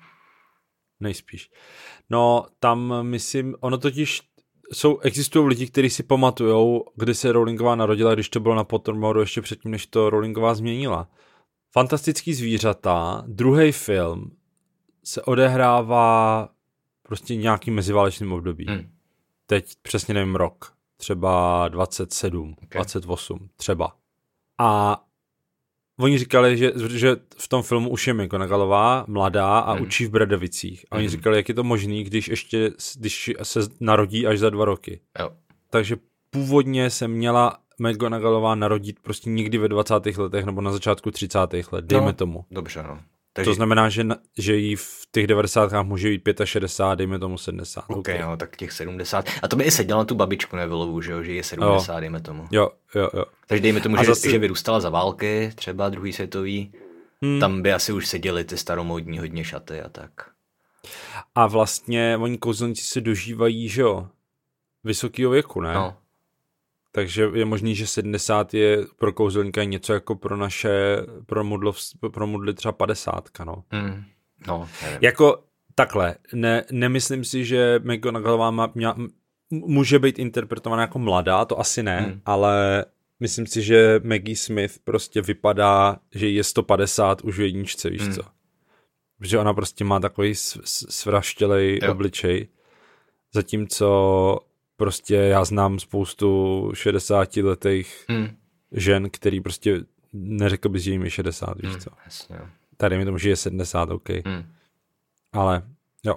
[1.00, 1.50] Nejspíš.
[2.10, 4.22] No, tam myslím, ono totiž
[4.72, 9.20] jsou, existují lidi, kteří si pamatujou, kdy se Rowlingová narodila, když to bylo na Pottermoru
[9.20, 11.08] ještě předtím, než to Rowlingová změnila.
[11.74, 14.32] Fantastický zvířata, druhý film
[15.04, 16.50] se odehrává
[17.08, 18.66] prostě nějakým meziválečným období.
[18.70, 18.90] Hm.
[19.46, 22.80] Teď přesně nevím rok, třeba 27, okay.
[22.80, 23.96] 28, třeba.
[24.58, 25.02] A
[26.00, 29.82] oni říkali, že, že v tom filmu už je McGonagallová mladá a Hmm.
[29.84, 30.86] učí v Bradovicích.
[30.92, 31.12] A oni Mhm.
[31.12, 35.00] říkali, jak je to možný, když ještě, když se narodí až za dva roky.
[35.20, 35.30] Jo.
[35.70, 35.96] Takže
[36.30, 40.18] původně se měla McGonagallová narodit prostě někdy ve 20.
[40.18, 41.72] letech nebo na začátku 30.
[41.72, 42.14] let, dejme No.
[42.14, 42.46] tomu.
[42.52, 43.00] Dobře, no.
[43.36, 45.84] Takže, To znamená, že, na, že jí v těch 90.
[45.84, 47.84] může být 65, dejme tomu 70.
[47.88, 48.20] OK, Okay.
[48.22, 49.26] no, tak těch 70.
[49.42, 52.00] A to by i sedělo na tu babičku Nevilovu, že jo, že je 70, jo.
[52.00, 52.48] dejme tomu.
[52.52, 53.26] Jo, jo, jo.
[53.48, 56.74] Takže dejme tomu, A že, zase- že vyrůstala za války, třeba druhý světový,
[57.22, 57.40] Hmm.
[57.40, 60.10] tam by asi už seděly ty staromódní hodně šaty a tak.
[61.36, 64.08] A vlastně oni kouzelníci se dožívají, že jo,
[64.84, 65.74] vysokého věku, ne?
[65.74, 65.98] No,
[66.96, 71.78] Takže je možný, že 70 je pro kouzelníka něco jako pro naše, pro, mudlov,
[72.14, 73.64] pro mudly třeba 50, no.
[73.72, 74.04] mm,
[74.48, 75.00] no, nevím.
[75.02, 75.44] Jako
[75.76, 78.96] takhle, ne, nemyslím si, že McGonagallová má, měla,
[79.50, 82.22] může být interpretovaná jako mladá, to asi ne, hmm.
[82.26, 82.86] ale
[83.20, 88.14] myslím si, že Maggie Smith prostě vypadá, že je 150 už v jedničce, víš Hmm.
[88.14, 88.22] co.
[89.22, 90.34] Že ona prostě má takový
[90.90, 92.48] svraštělej obličej,
[93.34, 94.40] zatímco
[94.78, 98.28] prostě já znám spoustu 60 letých Mm,
[98.72, 99.80] žen, který prostě
[100.14, 101.90] neřekl bys, že jim je 60, víš mm, co.
[102.06, 102.38] jasně.
[102.78, 104.10] Tady mi tomu, že je 70, OK.
[104.10, 104.46] Mm.
[105.34, 105.64] Ale
[106.04, 106.16] jo,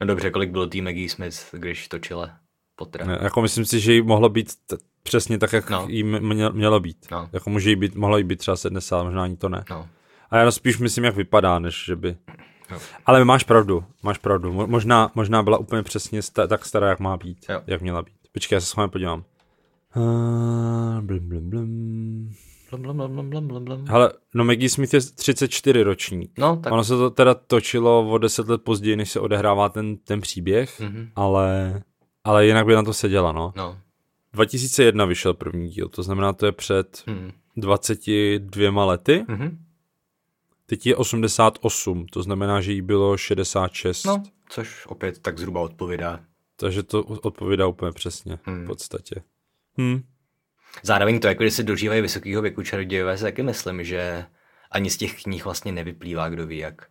[0.00, 2.30] No dobře, kolik bylo tý Maggie Smith, když točila
[2.76, 3.06] Pottera?
[3.06, 5.82] Ne, jako myslím si, že jí mohlo být t- přesně tak, jak No.
[5.82, 5.88] no.
[5.88, 7.06] jí mě- mělo být.
[7.10, 7.28] No.
[7.32, 9.64] Jako může jí být, mohlo jí být třeba 70, možná ani to ne.
[9.70, 9.88] No,
[10.30, 12.16] A já spíš myslím, jak vypadá, než že by...
[12.70, 12.78] Jo.
[13.06, 14.52] Ale máš pravdu, máš pravdu.
[14.52, 17.60] Mo- Možná, možná byla úplně přesně sta- tak stará, jak má být, Jo.
[17.66, 18.14] jak měla být.
[18.32, 19.24] Počkej, já se s vámi podívám.
[19.96, 22.30] Uh, blum, blum, blum.
[22.70, 23.84] blum, blum, blum, blum, blum, blum, blum.
[23.88, 26.32] Hele, no Maggie Smith je 34 ročník.
[26.38, 29.96] No, tak Ono se to teda točilo o 10 let později, než se odehrává ten,
[29.96, 31.08] ten příběh, Mhm.
[31.16, 31.82] ale,
[32.24, 33.52] ale jinak by na to seděla, no.
[33.56, 33.78] No.
[34.32, 37.30] 2001 vyšel první díl, to znamená, to je před Hmm.
[37.56, 39.24] 22 lety.
[39.28, 39.58] Mhm.
[40.70, 44.04] Teď je 88, to znamená, že jí bylo 66.
[44.04, 46.20] No, což opět tak zhruba odpovídá.
[46.56, 48.64] Takže to odpovídá úplně přesně Hmm.
[48.64, 49.14] v podstatě.
[49.80, 50.02] Hm.
[50.82, 54.26] Zároveň to, jako když se dožívají vysokého věku čarodějové, si taky myslím, že
[54.70, 56.86] ani z těch knih vlastně nevyplývá, kdo ví jak.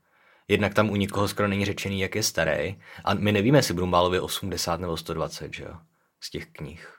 [0.47, 2.75] Jednak tam u nikoho skoro není řečený, jak je starý.
[3.03, 5.73] A my nevíme, jestli Brumbálovi 80 nebo 120, že jo?
[6.19, 6.93] Z těch knih.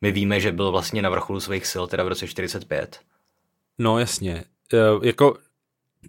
[0.00, 3.00] My víme, že byl vlastně na vrcholu svých sil, teda v roce 45.
[3.78, 5.38] No jasně, e, jako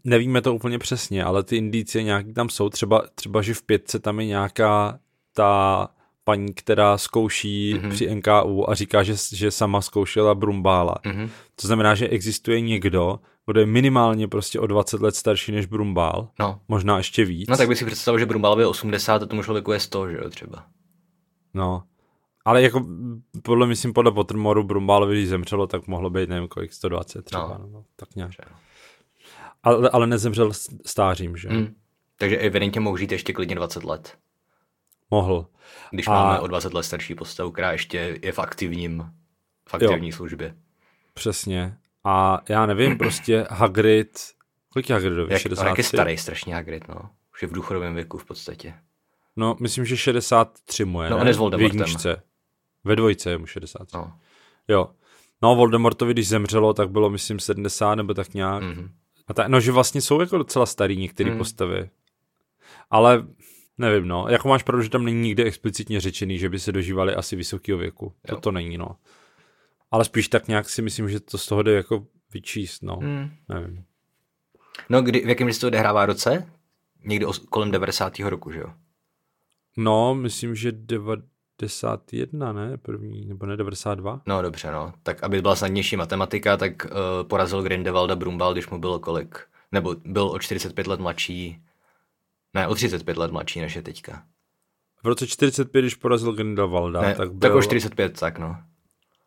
[0.03, 3.99] nevíme to úplně přesně, ale ty indicie nějaký tam jsou, třeba, třeba že v pětce
[3.99, 4.99] tam je nějaká
[5.33, 5.87] ta
[6.23, 7.83] paní, která zkouší Mhm.
[7.83, 7.93] mm-hmm.
[7.93, 10.95] při NKU a říká, že, že sama zkoušela Brumbála.
[11.05, 11.29] Mhm.
[11.61, 16.29] To znamená, že existuje někdo, kdo je minimálně prostě o 20 let starší než Brumbál,
[16.39, 16.59] No.
[16.67, 17.49] možná ještě víc.
[17.49, 20.17] no, tak bych si představil, že Brumbálovi je 80 a tomu člověku je 100, že
[20.17, 20.65] jo, třeba.
[21.53, 21.83] No.
[22.45, 22.85] Ale jako
[23.43, 27.69] podle, myslím, podle Pottermoru Brumbálovi, když zemřelo, tak mohlo být, nevím kolik, 120 třeba, No.
[27.71, 27.83] no.
[27.95, 28.31] tak nějak.
[28.39, 28.55] Jo.
[29.67, 30.51] Ale, ale nezemřel
[30.85, 31.49] stářím, že?
[31.49, 31.75] Hmm.
[32.17, 34.17] Takže evidentně mohl žít ještě klidně 20 let.
[35.11, 35.47] Mohl.
[35.91, 39.11] Když A- máme o 20 let starší postavu, která ještě je v aktivním,
[39.69, 40.55] v aktivní službě.
[41.13, 41.77] Přesně.
[42.03, 44.19] A já nevím, prostě Hagrid,
[44.69, 45.33] kolik je Hagridovi?
[45.33, 45.69] Jak, 63?
[45.69, 46.95] jak je starý strašně Hagrid, no.
[47.33, 48.73] Už je v důchodovém věku v podstatě.
[49.35, 51.21] No, myslím, že 63 mu je, No, ne?
[51.21, 51.85] on je s Voldemortem.
[52.83, 53.97] Ve dvojce je mu 63.
[53.97, 54.13] No.
[54.67, 54.89] Jo.
[55.41, 58.63] No, Voldemortovi, když zemřelo, tak bylo, myslím, 70 nebo tak nějak.
[58.63, 58.91] Mhm.
[59.27, 61.37] A ta, no, že vlastně jsou jako docela starý některé Mm.
[61.37, 61.89] postavy.
[62.89, 63.27] Ale
[63.77, 64.25] nevím, no.
[64.29, 67.77] Jako máš pravdu, že tam není nikde explicitně řečený, že by se dožívali asi vysokého
[67.77, 68.13] věku.
[68.27, 68.41] To Jo.
[68.41, 68.87] to není, no.
[69.91, 72.95] Ale spíš tak nějak si myslím, že to z toho jde jako vyčíst, no.
[72.95, 73.29] Hmm.
[73.49, 73.83] Nevím.
[74.89, 76.51] No, kdy, v jakém se to odehrává roce?
[77.03, 78.19] Někdy os, kolem 90.
[78.19, 78.73] roku, že jo?
[79.77, 80.71] No, myslím, že
[81.59, 82.77] 91, ne?
[82.77, 84.21] První, nebo ne 92?
[84.25, 84.93] No dobře, no.
[85.03, 86.91] Tak aby byla snadnější matematika, tak uh,
[87.27, 89.39] porazil Grindelwalda Brumbal, když mu bylo kolik?
[89.71, 91.61] Nebo byl o 45 let mladší.
[92.53, 94.23] Ne, o 35 let mladší, než je teďka.
[95.03, 98.57] V roce 45, když porazil Grindelwalda, Ne, tak tak, byl, tak o 45, tak no.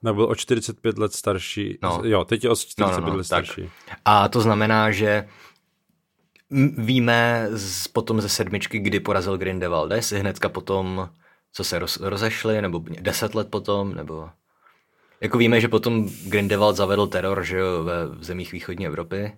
[0.03, 1.79] ne, byl o 45 let starší.
[1.83, 2.01] No.
[2.05, 3.45] Jo, teď je o 45 No, no, no, let tak.
[3.47, 3.71] starší.
[4.05, 5.29] A to znamená, že
[6.79, 11.09] víme z, potom ze sedmičky, kdy porazil Grindelwalda, jestli hnedka potom,
[11.53, 14.31] co se roz, rozešli, nebo deset let potom, nebo...
[15.21, 19.33] Jako víme, že potom Grindelwald zavedl teror, že jo, ve v zemích východní Evropy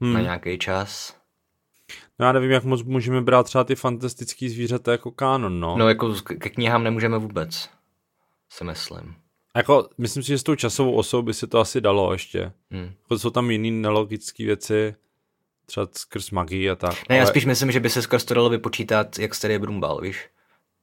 [0.00, 0.12] Hmm.
[0.12, 1.16] na nějaký čas.
[2.18, 5.76] No, já nevím, jak moc můžeme brát třeba ty fantastický zvířata jako kánon, no.
[5.78, 7.70] No jako ke knihám nemůžeme vůbec,
[8.50, 9.14] si myslím.
[9.56, 12.52] Jako, myslím si, že s tou časovou osou by se to asi dalo ještě.
[12.70, 12.92] Hmm.
[13.02, 14.94] Jako jsou tam jiný nelogické věci,
[15.66, 17.08] třeba skrz magii a tak.
[17.08, 19.58] Ne, já ale- spíš myslím, že by se skrz to dalo vypočítat, jak starý je
[19.58, 20.28] Brumbal, víš?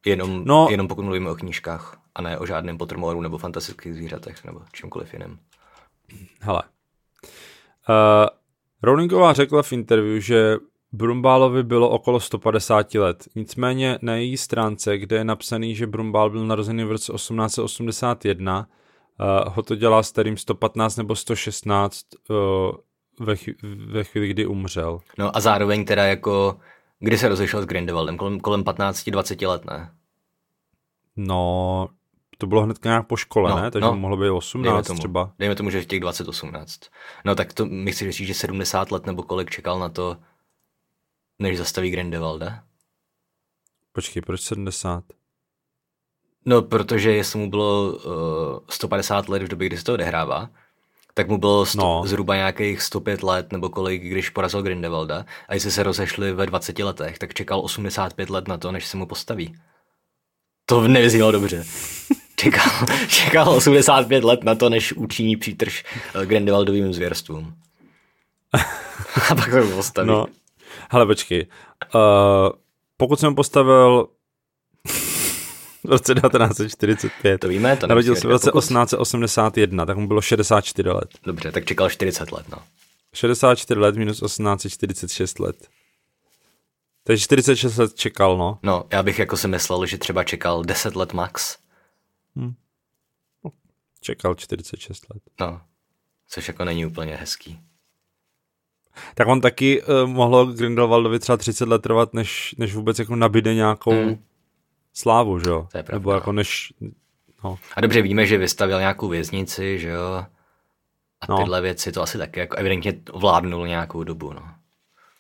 [0.06, 0.44] Jenom, No.
[0.46, 4.62] no, jenom pokud mluvíme o knížkách a ne o žádném Pottermoru nebo fantastických zvířatech nebo
[4.74, 5.40] čímkoliv jiném.
[6.42, 6.64] Hele.
[8.84, 10.58] Rowlingová řekla v interview, že
[10.92, 13.24] Brumbálovi bylo okolo 150 let.
[13.36, 18.68] Nicméně na její stránce, kde je napsaný, že Brumbál byl narozený v roce 1881,
[19.48, 22.36] uh, ho to dělá starým 115 nebo 116 uh,
[23.20, 25.00] ve, ch- ve chvíli, kdy umřel.
[25.18, 26.60] No a zároveň teda jako,
[27.00, 28.18] kdy se rozešel s Grindelwaldem?
[28.18, 29.92] Kolem, kolem 15-20 let, ne?
[31.16, 31.88] No,
[32.38, 33.72] to bylo hned nějak po škole, No, ne?
[33.72, 33.96] Takže no.
[33.96, 35.34] mohlo být Dejme 18 tomu, třeba.
[35.40, 36.80] dejme tomu, že v těch 2018.
[37.26, 40.18] No tak to mi chci říct, že 70 let nebo kolik čekal na to,
[41.40, 42.64] než zastaví Grindelwalda?
[43.92, 45.04] Počkej, proč 70?
[46.46, 50.50] No, protože jestli mu bylo uh, 150 let v době, kdy se to odehrává,
[51.14, 52.04] tak mu bylo sto, No.
[52.06, 55.26] zhruba nějakých 105 let nebo kolik, když porazil Grindelwalda.
[55.48, 58.98] A jestli se rozešli ve 20 letech, tak čekal 85 let na to, než se
[58.98, 59.56] mu postaví.
[60.66, 61.66] To nevyznělo dobře.
[62.36, 62.72] Čekal,
[63.08, 65.84] čekal 85 let na to, než učiní přítrž
[66.22, 67.54] eh, Grindelwaldovým zvěrstvům.
[69.30, 70.08] A pak se mu postaví.
[70.08, 70.26] No,
[70.92, 71.48] hele, počkej.
[71.96, 72.02] Uh,
[72.98, 74.08] pokud jsem postavil
[75.90, 80.08] v roce 1945, To víme, to narodil se v roce říkat, pokud- 1881, tak mu
[80.08, 81.10] bylo 64 let.
[81.24, 82.58] Dobře, tak čekal 40 let, no.
[83.14, 85.68] 64 let minus 1846 let.
[87.04, 88.60] Takže 46 let čekal, no.
[88.64, 91.58] No, já bych jako si myslel, že třeba čekal 10 let max.
[94.02, 95.24] Čekal 46 let.
[95.40, 95.62] No,
[96.30, 97.60] což jako není úplně hezký.
[99.16, 103.54] Tak on taky uh, mohlo Grindelwaldovi třeba 30 let trvat, než, než vůbec jako nabíde
[103.54, 104.24] nějakou Hmm.
[104.94, 105.68] Slávu, že jo?
[105.72, 106.74] To je pravda, Nebo jako než,
[107.44, 107.58] no.
[107.76, 110.14] A dobře víme, že vystavil nějakou věznici, že jo?
[111.22, 111.38] A No.
[111.38, 114.42] tyhle věci to asi taky jako evidentně vládnul nějakou dobu, no.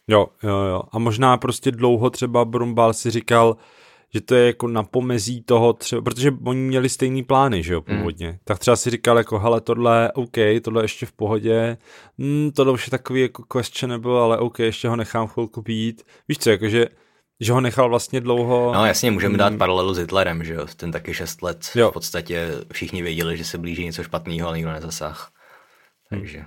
[0.07, 0.83] Jo, jo, jo.
[0.91, 3.57] A možná prostě dlouho třeba Brumbal si říkal,
[4.13, 7.81] že to je jako na pomezí toho třeba, protože oni měli stejný plány, že jo,
[7.81, 8.29] původně.
[8.31, 8.37] Mm.
[8.43, 11.77] Tak třeba si říkal jako, hele, tohle, OK, tohle ještě v pohodě,
[12.19, 16.03] hmm, tohle už je takový jako questionable, ale OK, ještě ho nechám chvilku být.
[16.27, 16.87] Víš co, jakože,
[17.39, 18.71] že ho nechal vlastně dlouho.
[18.73, 20.65] No jasně, můžeme dát paralelu s Hitlerem, že jo?
[20.75, 21.69] Ten taky 6 let.
[21.75, 21.89] Jo.
[21.89, 25.31] V podstatě všichni věděli, že se blíží něco špatného, ale nikdo nezasáh.
[26.09, 26.45] Takže.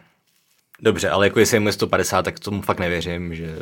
[0.80, 3.57] Dobře, ale jako jestli je mu 150, tak tomu fakt nevěřím, že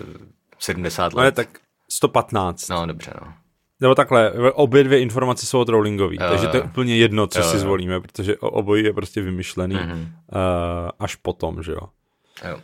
[0.58, 1.34] 70 No je let.
[1.34, 1.48] tak
[1.90, 2.68] 115.
[2.68, 3.32] No dobře, no.
[3.80, 7.38] Nebo takhle, obě dvě informace jsou od Rowlingový, Jo, takže to je úplně jedno, co
[7.38, 7.60] Jo, si jo.
[7.60, 10.00] zvolíme, protože obojí je prostě vymyšlený Mhm.
[10.00, 10.08] uh,
[10.98, 11.88] až potom, že jo.
[12.48, 12.60] Jo.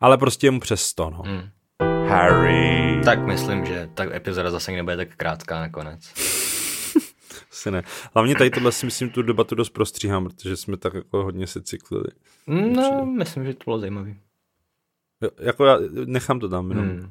[0.00, 1.22] Ale prostě je mu přes 100, no.
[1.26, 1.48] Mm.
[2.08, 3.00] Harry.
[3.04, 6.12] Tak myslím, že ta epizoda zase nebude tak krátká nakonec.
[7.52, 7.82] Asi ne.
[8.14, 11.62] Hlavně tady tohle si myslím tu debatu dost prostříhám, protože jsme tak jako hodně se
[11.62, 12.04] cyklili.
[12.46, 14.14] No, myslím, že to bylo zajímavé.
[15.40, 16.86] Jako já nechám to tam jenom.
[16.86, 17.10] Hmm.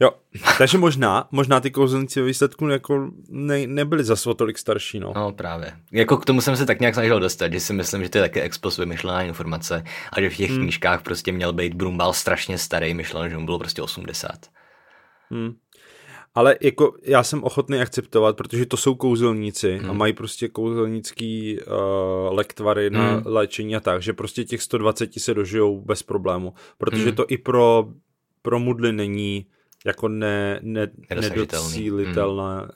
[0.00, 0.10] Jo,
[0.58, 5.12] takže možná, možná ty kouzelníci ve výsledku jako ne, nebyli zase o tolik starší, no.
[5.16, 5.72] No právě.
[5.92, 8.22] Jako k tomu jsem se tak nějak snažil dostat, že si myslím, že to je
[8.24, 10.60] taky expos vymyšlená informace a že v těch hmm.
[10.60, 14.30] knížkách prostě měl být Brumbal strašně starý, myšleno, že mu bylo prostě 80.
[15.30, 15.54] Hmm.
[16.34, 19.90] Ale jako já jsem ochotný akceptovat, protože to jsou kouzelníci hmm.
[19.90, 21.74] a mají prostě kouzelnický uh,
[22.34, 23.22] lektvary na Hmm.
[23.24, 27.14] léčení a tak, že prostě těch 120 se dožijou bez problému, protože Hmm.
[27.14, 27.88] to i pro,
[28.42, 29.46] pro mudly není
[29.84, 32.68] jako ne, ne, nedocílitelná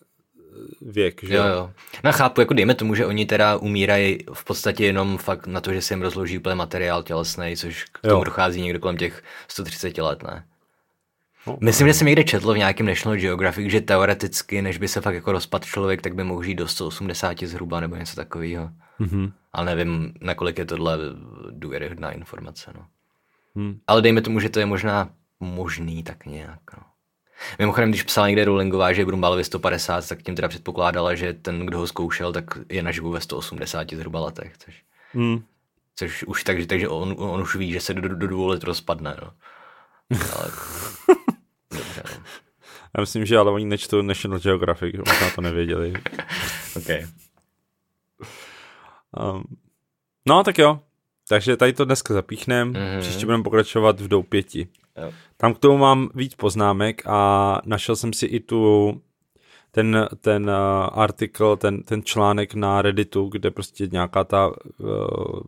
[0.83, 1.71] věk, že Jo, jo.
[2.05, 5.73] No chápu, jako dejme tomu, že oni teda umírají v podstatě jenom fakt na to,
[5.73, 8.11] že se jim rozloží úplně materiál tělesný, což k Jo.
[8.11, 10.47] tomu dochází někdo kolem těch 130 let, ne?
[11.47, 15.01] No, Myslím, že jsem někde četl v nějakém National Geographic, že teoreticky, než by se
[15.01, 18.71] fakt jako rozpad člověk, tak by mohl žít do 180 zhruba nebo něco takového.
[18.99, 19.33] Mhm.
[19.53, 20.99] Ale nevím, nakolik je tohle
[21.51, 22.73] důvěryhodná informace.
[22.75, 22.87] No.
[23.57, 23.79] Hmm.
[23.87, 25.11] Ale dejme tomu, že to je možná
[25.41, 26.61] možný tak nějak.
[26.77, 26.83] No.
[27.59, 31.67] Mimochodem, když psala někde Rowlingová, že je Brumbalovi 150, tak tím teda předpokládala, že ten,
[31.67, 34.53] kdo ho zkoušel, tak je naživu ve 180 zhruba letech.
[34.59, 34.75] Což,
[35.13, 35.45] Hmm.
[35.97, 38.65] což už takže, takže on, on, už ví, že se do, do, do dvou let
[38.65, 39.17] rozpadne.
[39.23, 39.33] No.
[40.11, 40.51] Ale...
[41.73, 42.23] Dobře, no.
[42.97, 45.93] Já myslím, že ale oni nečtou National Geographic, možná to nevěděli.
[46.77, 47.07] Okay.
[49.35, 49.45] Um,
[50.27, 50.81] no, tak jo.
[51.31, 52.77] Takže tady to dneska zapíchnem, Mhm.
[52.83, 53.01] mm-hmm.
[53.01, 54.69] příště budeme pokračovat v doupěti.
[55.03, 55.13] Jo.
[55.37, 58.93] Tam k tomu mám víc poznámek a našel jsem si i tu
[59.71, 60.55] ten, ten uh,
[61.03, 65.41] artikl, ten, ten článek na Redditu, kde prostě nějaká ta, uh,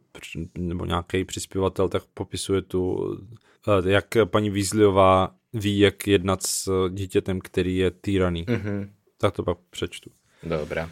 [0.59, 7.41] nebo nějaký přispěvatel tak popisuje tu, uh, jak paní Weasleyová ví, jak jednat s dítětem,
[7.41, 8.45] který je týraný.
[8.49, 8.55] Mm.
[8.55, 8.91] Mhm.
[9.19, 10.11] Tak to pak přečtu.
[10.43, 10.91] Dobrá.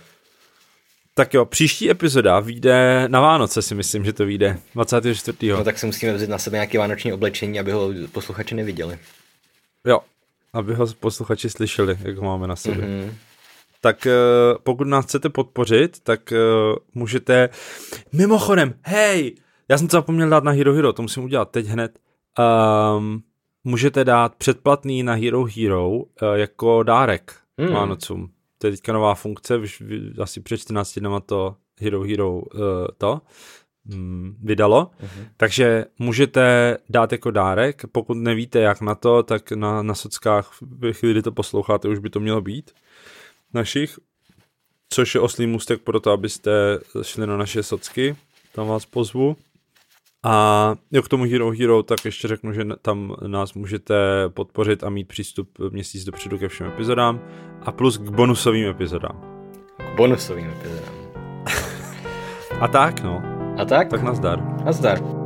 [1.20, 4.58] Tak jo, příští epizoda vyjde na Vánoce, si myslím, že to vyjde.
[4.74, 5.52] 24.
[5.52, 8.98] No tak si musíme vzít na sebe nějaké vánoční oblečení, aby ho posluchači neviděli.
[9.86, 10.00] Jo,
[10.52, 12.84] aby ho posluchači slyšeli, jak ho máme na sobě.
[12.84, 13.04] Mm-hmm.
[13.04, 13.16] Mhm.
[13.80, 14.12] Tak eh,
[14.62, 16.36] pokud nás chcete podpořit, tak eh,
[16.94, 17.48] můžete...
[18.12, 19.34] Mimochodem, hej,
[19.68, 21.98] Já jsem to zapomněl dát na Hero Hero, to musím udělat teď hned.
[22.96, 23.22] Um,
[23.64, 27.72] můžete dát předplatný na Hero Hero uh, jako dárek hmm.
[27.72, 28.30] Vánocům.
[28.60, 29.82] To je teďka nová funkce, už
[30.22, 32.40] asi před 14 dnama to Hero Hero uh,
[32.98, 33.20] to
[33.94, 34.90] um, vydalo.
[35.02, 35.28] Uh-huh.
[35.36, 40.92] Takže můžete dát jako dárek, pokud nevíte jak na to, tak na, na sockách, v
[40.92, 42.70] chvíli, kdy to posloucháte, už by to mělo být
[43.54, 43.98] našich,
[44.88, 48.16] což je oslý můstek pro to, abyste šli na naše socky,
[48.52, 49.36] tam vás pozvu.
[50.24, 53.94] A jo, k tomu Hero Hero, tak ještě řeknu, že tam nás můžete
[54.28, 57.20] podpořit a mít přístup měsíc dopředu ke všem epizodám
[57.62, 59.20] a plus k bonusovým epizodám.
[59.76, 60.94] K bonusovým epizodám.
[62.60, 63.22] a tak, no.
[63.58, 63.88] A tak?
[63.88, 64.64] Tak nazdar.
[64.64, 65.19] Nazdar.